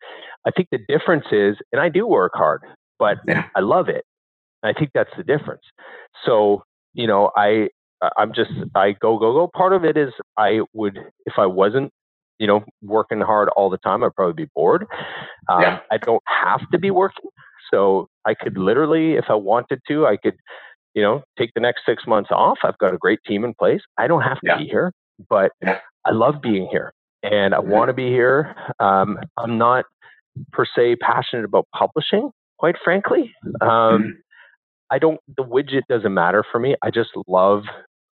[0.46, 2.62] I think the difference is, and I do work hard,
[2.98, 3.46] but yeah.
[3.56, 4.04] I love it.
[4.62, 5.62] I think that's the difference.
[6.24, 6.62] So,
[6.94, 7.68] you know, I,
[8.16, 9.50] I'm just, I go, go, go.
[9.54, 11.90] Part of it is I would, if I wasn't,
[12.38, 14.86] you know, working hard all the time, I'd probably be bored.
[15.48, 15.80] Um, yeah.
[15.90, 17.30] I don't have to be working.
[17.72, 20.36] So I could literally, if I wanted to, I could,
[20.94, 22.58] you know, take the next six months off.
[22.62, 23.82] I've got a great team in place.
[23.98, 24.58] I don't have to yeah.
[24.58, 24.92] be here
[25.28, 26.92] but I love being here
[27.22, 28.54] and I want to be here.
[28.78, 29.84] Um, I'm not
[30.52, 33.32] per se passionate about publishing, quite frankly.
[33.60, 34.10] Um, mm-hmm.
[34.90, 36.76] I don't, the widget doesn't matter for me.
[36.82, 37.64] I just love,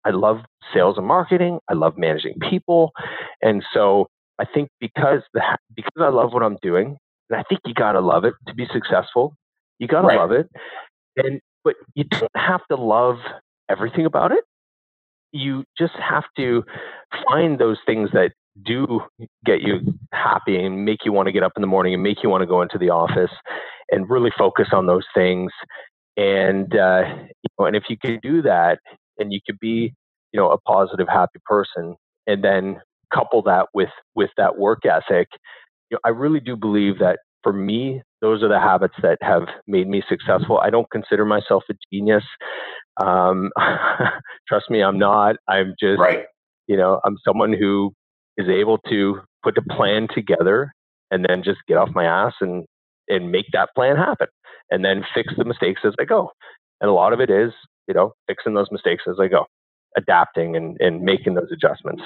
[0.04, 0.40] I love
[0.74, 1.60] sales and marketing.
[1.68, 2.92] I love managing people.
[3.40, 5.42] And so I think because the,
[5.74, 6.96] because I love what I'm doing,
[7.30, 9.34] and I think you got to love it to be successful.
[9.78, 10.18] You got to right.
[10.18, 10.48] love it.
[11.16, 13.16] And, but you don't have to love
[13.68, 14.44] everything about it
[15.36, 16.64] you just have to
[17.30, 18.32] find those things that
[18.64, 19.00] do
[19.44, 19.80] get you
[20.12, 22.42] happy and make you want to get up in the morning and make you want
[22.42, 23.30] to go into the office
[23.90, 25.52] and really focus on those things.
[26.16, 27.02] And uh,
[27.42, 28.78] you know, and if you can do that
[29.18, 29.92] and you could be
[30.32, 32.80] you know a positive happy person and then
[33.12, 35.28] couple that with with that work ethic
[35.90, 39.42] you know, i really do believe that for me those are the habits that have
[39.66, 42.24] made me successful i don't consider myself a genius
[43.02, 43.50] um,
[44.48, 45.36] trust me, I'm not.
[45.48, 46.24] I'm just, right.
[46.66, 47.92] you know, I'm someone who
[48.36, 50.72] is able to put a plan together
[51.10, 52.64] and then just get off my ass and
[53.08, 54.26] and make that plan happen,
[54.70, 56.30] and then fix the mistakes as I go.
[56.80, 57.52] And a lot of it is,
[57.86, 59.46] you know, fixing those mistakes as I go,
[59.96, 62.02] adapting and and making those adjustments.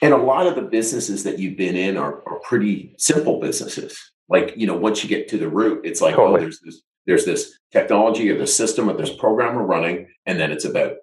[0.00, 4.11] And a lot of the businesses that you've been in are, are pretty simple businesses.
[4.32, 6.38] Like, you know, once you get to the root, it's like, oh, totally.
[6.38, 10.40] oh, there's this there's this technology or this system or this program we're running, and
[10.40, 10.94] then it's about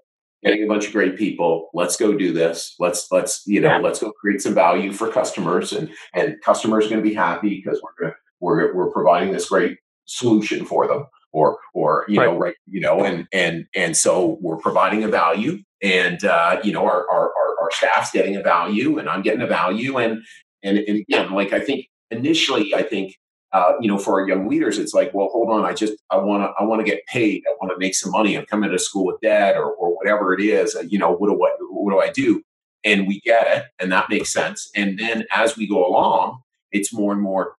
[0.44, 1.70] getting a bunch of great people.
[1.74, 2.76] Let's go do this.
[2.80, 6.90] Let's let's you know let's go create some value for customers, and and customers are
[6.90, 11.06] going to be happy because we're gonna, we're we're providing this great solution for them,
[11.32, 12.26] or or you right.
[12.26, 16.72] know right you know and and and so we're providing a value, and uh, you
[16.72, 20.24] know our, our our our staff's getting a value, and I'm getting a value, and
[20.64, 23.19] and and again like I think initially I think
[23.52, 26.18] uh, you know, for our young leaders, it's like, well, hold on, I just I
[26.18, 28.70] want to I want to get paid, I want to make some money, I'm coming
[28.70, 30.76] to school with debt or or whatever it is.
[30.76, 32.44] Uh, you know, what do I what do I do?
[32.84, 34.70] And we get it, and that makes sense.
[34.76, 36.42] And then as we go along,
[36.72, 37.56] it's more and more,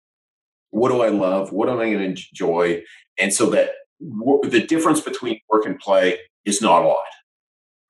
[0.70, 1.52] what do I love?
[1.52, 2.84] What am I going to enjoy?
[3.20, 7.06] And so that the difference between work and play is not a lot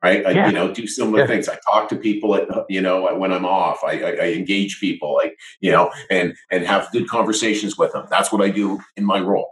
[0.03, 0.25] right?
[0.25, 1.27] I, you know, do similar yeah.
[1.27, 1.49] things.
[1.49, 5.13] I talk to people at, you know, when I'm off, I, I, I, engage people,
[5.13, 8.05] like, you know, and, and have good conversations with them.
[8.09, 9.51] That's what I do in my role.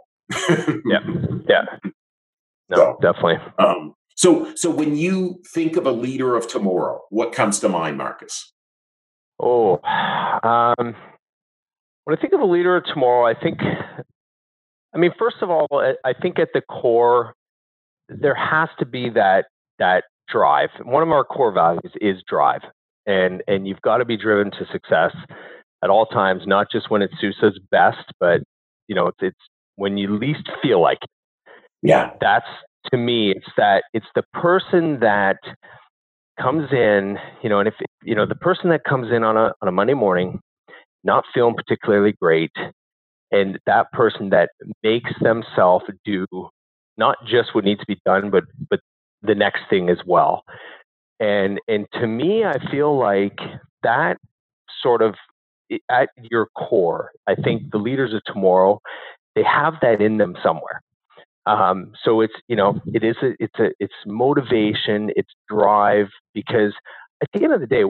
[0.84, 1.00] yeah.
[1.48, 1.64] Yeah.
[2.68, 3.38] No, so, definitely.
[3.58, 7.96] Um, so, so when you think of a leader of tomorrow, what comes to mind,
[7.96, 8.52] Marcus?
[9.40, 10.94] Oh, um,
[12.04, 13.60] when I think of a leader of tomorrow, I think,
[14.94, 15.66] I mean, first of all,
[16.04, 17.34] I think at the core,
[18.08, 19.46] there has to be that
[19.78, 20.70] that drive.
[20.84, 22.62] One of our core values is drive,
[23.06, 25.14] and and you've got to be driven to success
[25.82, 28.40] at all times, not just when it suits us best, but
[28.88, 29.38] you know it's, it's
[29.76, 31.10] when you least feel like it.
[31.82, 32.46] Yeah, that's
[32.90, 33.32] to me.
[33.32, 35.38] It's that it's the person that
[36.40, 39.52] comes in, you know, and if you know the person that comes in on a
[39.62, 40.40] on a Monday morning,
[41.04, 42.52] not feeling particularly great,
[43.30, 44.50] and that person that
[44.82, 46.26] makes themselves do
[46.98, 48.80] not just what needs to be done, but but
[49.22, 50.44] the next thing as well.
[51.20, 53.38] And and to me, I feel like
[53.82, 54.18] that
[54.82, 55.14] sort of
[55.90, 58.80] at your core, I think the leaders of tomorrow,
[59.34, 60.82] they have that in them somewhere.
[61.46, 66.72] Um, so it's you know it is a, it's a it's motivation, it's drive because
[67.22, 67.82] at the end of the day,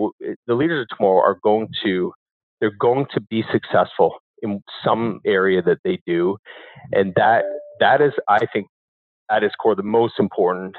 [0.47, 2.13] the leaders of tomorrow are going to
[2.61, 6.37] they're going to be successful in some area that they do,
[6.93, 7.45] and that
[7.81, 8.69] that is I think
[9.31, 10.77] at its core the most important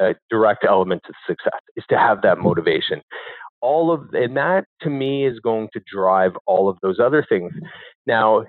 [0.00, 3.02] uh, direct element to success is to have that motivation.
[3.60, 7.52] All of and that to me is going to drive all of those other things.
[8.06, 8.44] Now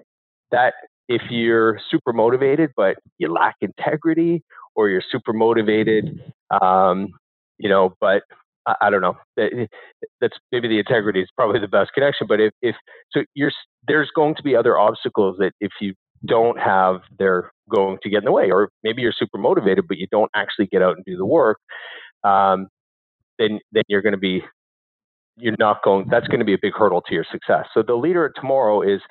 [0.51, 0.73] that
[1.07, 4.43] if you're super motivated but you lack integrity,
[4.75, 6.21] or you're super motivated,
[6.61, 7.09] um,
[7.57, 8.23] you know, but
[8.65, 9.17] I, I don't know.
[9.35, 12.27] That's maybe the integrity is probably the best connection.
[12.27, 12.75] But if, if
[13.11, 13.51] so, you're
[13.87, 15.93] there's going to be other obstacles that if you
[16.25, 18.51] don't have, they're going to get in the way.
[18.51, 21.59] Or maybe you're super motivated, but you don't actually get out and do the work.
[22.23, 22.67] Um,
[23.39, 24.43] then then you're going to be
[25.37, 26.07] you're not going.
[26.09, 27.65] That's going to be a big hurdle to your success.
[27.73, 29.01] So the leader of tomorrow is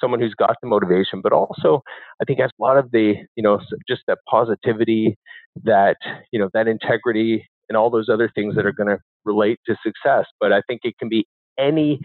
[0.00, 1.82] someone who's got the motivation, but also
[2.20, 5.16] I think has a lot of the you know just that positivity,
[5.64, 5.96] that
[6.32, 9.76] you know that integrity, and all those other things that are going to relate to
[9.84, 10.26] success.
[10.40, 11.26] But I think it can be
[11.58, 12.00] any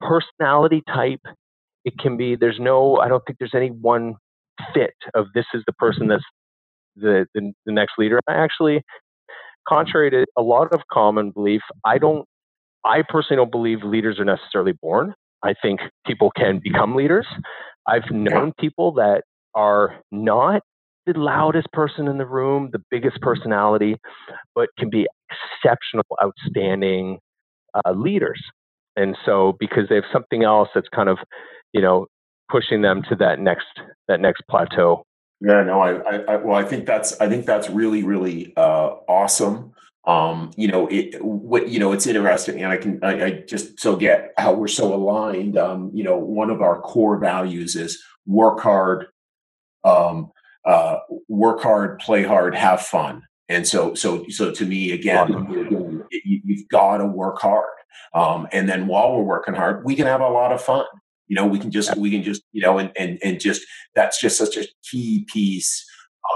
[0.00, 1.20] personality type.
[1.86, 4.16] It can be, there's no, I don't think there's any one
[4.74, 6.24] fit of this is the person that's
[6.96, 8.20] the, the, the next leader.
[8.28, 8.82] I actually,
[9.68, 12.26] contrary to a lot of common belief, I don't,
[12.84, 15.14] I personally don't believe leaders are necessarily born.
[15.42, 17.26] I think people can become leaders.
[17.86, 19.22] I've known people that
[19.54, 20.62] are not
[21.06, 23.96] the loudest person in the room, the biggest personality,
[24.56, 27.18] but can be exceptional, outstanding
[27.74, 28.42] uh, leaders.
[28.96, 31.18] And so, because they have something else that's kind of,
[31.76, 32.06] you know,
[32.48, 33.66] pushing them to that next
[34.08, 35.04] that next plateau.
[35.42, 39.72] Yeah, no, I, I, well, I think that's I think that's really really uh, awesome.
[40.06, 43.78] Um, you know, it what you know, it's interesting, and I can I, I just
[43.78, 45.58] so get how we're so aligned.
[45.58, 49.08] Um, you know, one of our core values is work hard,
[49.84, 50.32] um,
[50.64, 53.22] uh, work hard, play hard, have fun.
[53.48, 55.28] And so, so, so to me, again,
[56.10, 57.70] you, have got to work hard.
[58.12, 60.84] Um, and then while we're working hard, we can have a lot of fun.
[61.28, 63.62] You know, we can just, we can just, you know, and and and just
[63.94, 65.84] that's just such a key piece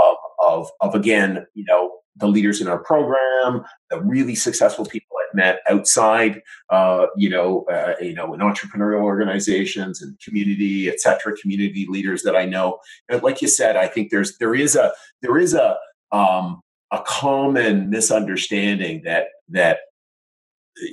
[0.01, 0.16] of
[0.47, 5.34] of of again, you know, the leaders in our program, the really successful people I've
[5.34, 11.36] met outside, uh, you know, uh, you know, in entrepreneurial organizations and community, et cetera,
[11.36, 12.78] community leaders that I know.
[13.09, 15.76] And like you said, I think there's there is a there is a
[16.12, 16.61] um,
[16.91, 19.78] a common misunderstanding that that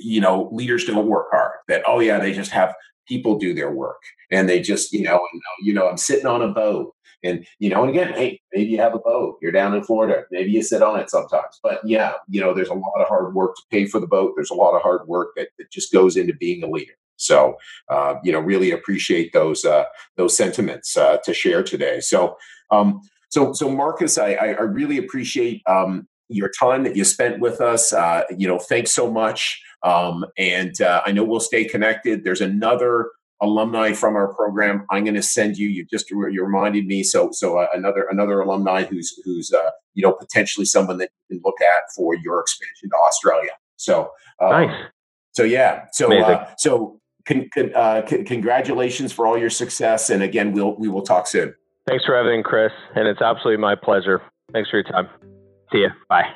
[0.00, 1.52] you know leaders don't work hard.
[1.68, 2.74] That oh yeah, they just have
[3.08, 5.26] people do their work and they just you know
[5.62, 6.94] you know I'm sitting on a boat
[7.24, 9.38] and you know, and again, hey, maybe you have a boat.
[9.42, 10.22] You're down in Florida.
[10.30, 11.58] Maybe you sit on it sometimes.
[11.62, 14.34] But yeah, you know, there's a lot of hard work to pay for the boat.
[14.36, 16.92] There's a lot of hard work that, that just goes into being a leader.
[17.16, 17.56] So,
[17.88, 19.84] uh, you know, really appreciate those uh,
[20.16, 21.98] those sentiments uh, to share today.
[22.00, 22.36] So,
[22.70, 23.00] um,
[23.30, 27.92] so, so Marcus, I, I really appreciate um, your time that you spent with us.
[27.92, 29.62] Uh, you know, thanks so much.
[29.82, 32.24] Um, and uh, I know we'll stay connected.
[32.24, 33.10] There's another
[33.40, 34.84] alumni from our program.
[34.90, 35.68] I'm going to send you.
[35.68, 37.02] You just you reminded me.
[37.02, 41.36] So so uh, another another alumni who's who's uh, you know potentially someone that you
[41.36, 43.52] can look at for your expansion to Australia.
[43.76, 44.10] So
[44.40, 44.86] um, nice.
[45.32, 45.86] So yeah.
[45.92, 50.10] So uh, so con, con, uh, c- congratulations for all your success.
[50.10, 51.54] And again, we'll we will talk soon.
[51.86, 54.20] Thanks for having Chris, and it's absolutely my pleasure.
[54.52, 55.37] Thanks for your time.
[55.72, 55.90] See you.
[56.08, 56.34] Bye.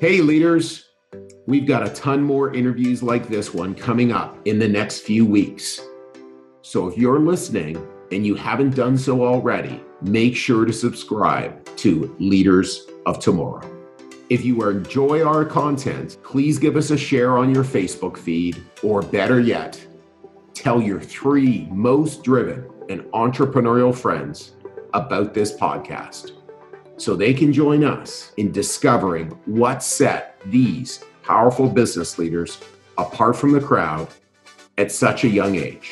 [0.00, 0.88] Hey, leaders,
[1.46, 5.24] we've got a ton more interviews like this one coming up in the next few
[5.24, 5.80] weeks.
[6.62, 12.14] So if you're listening and you haven't done so already, make sure to subscribe to
[12.18, 13.68] Leaders of Tomorrow.
[14.28, 19.02] If you enjoy our content, please give us a share on your Facebook feed, or
[19.02, 19.84] better yet,
[20.62, 24.52] tell your three most driven and entrepreneurial friends
[24.94, 26.32] about this podcast
[26.96, 32.60] so they can join us in discovering what set these powerful business leaders
[32.96, 34.06] apart from the crowd
[34.78, 35.90] at such a young age.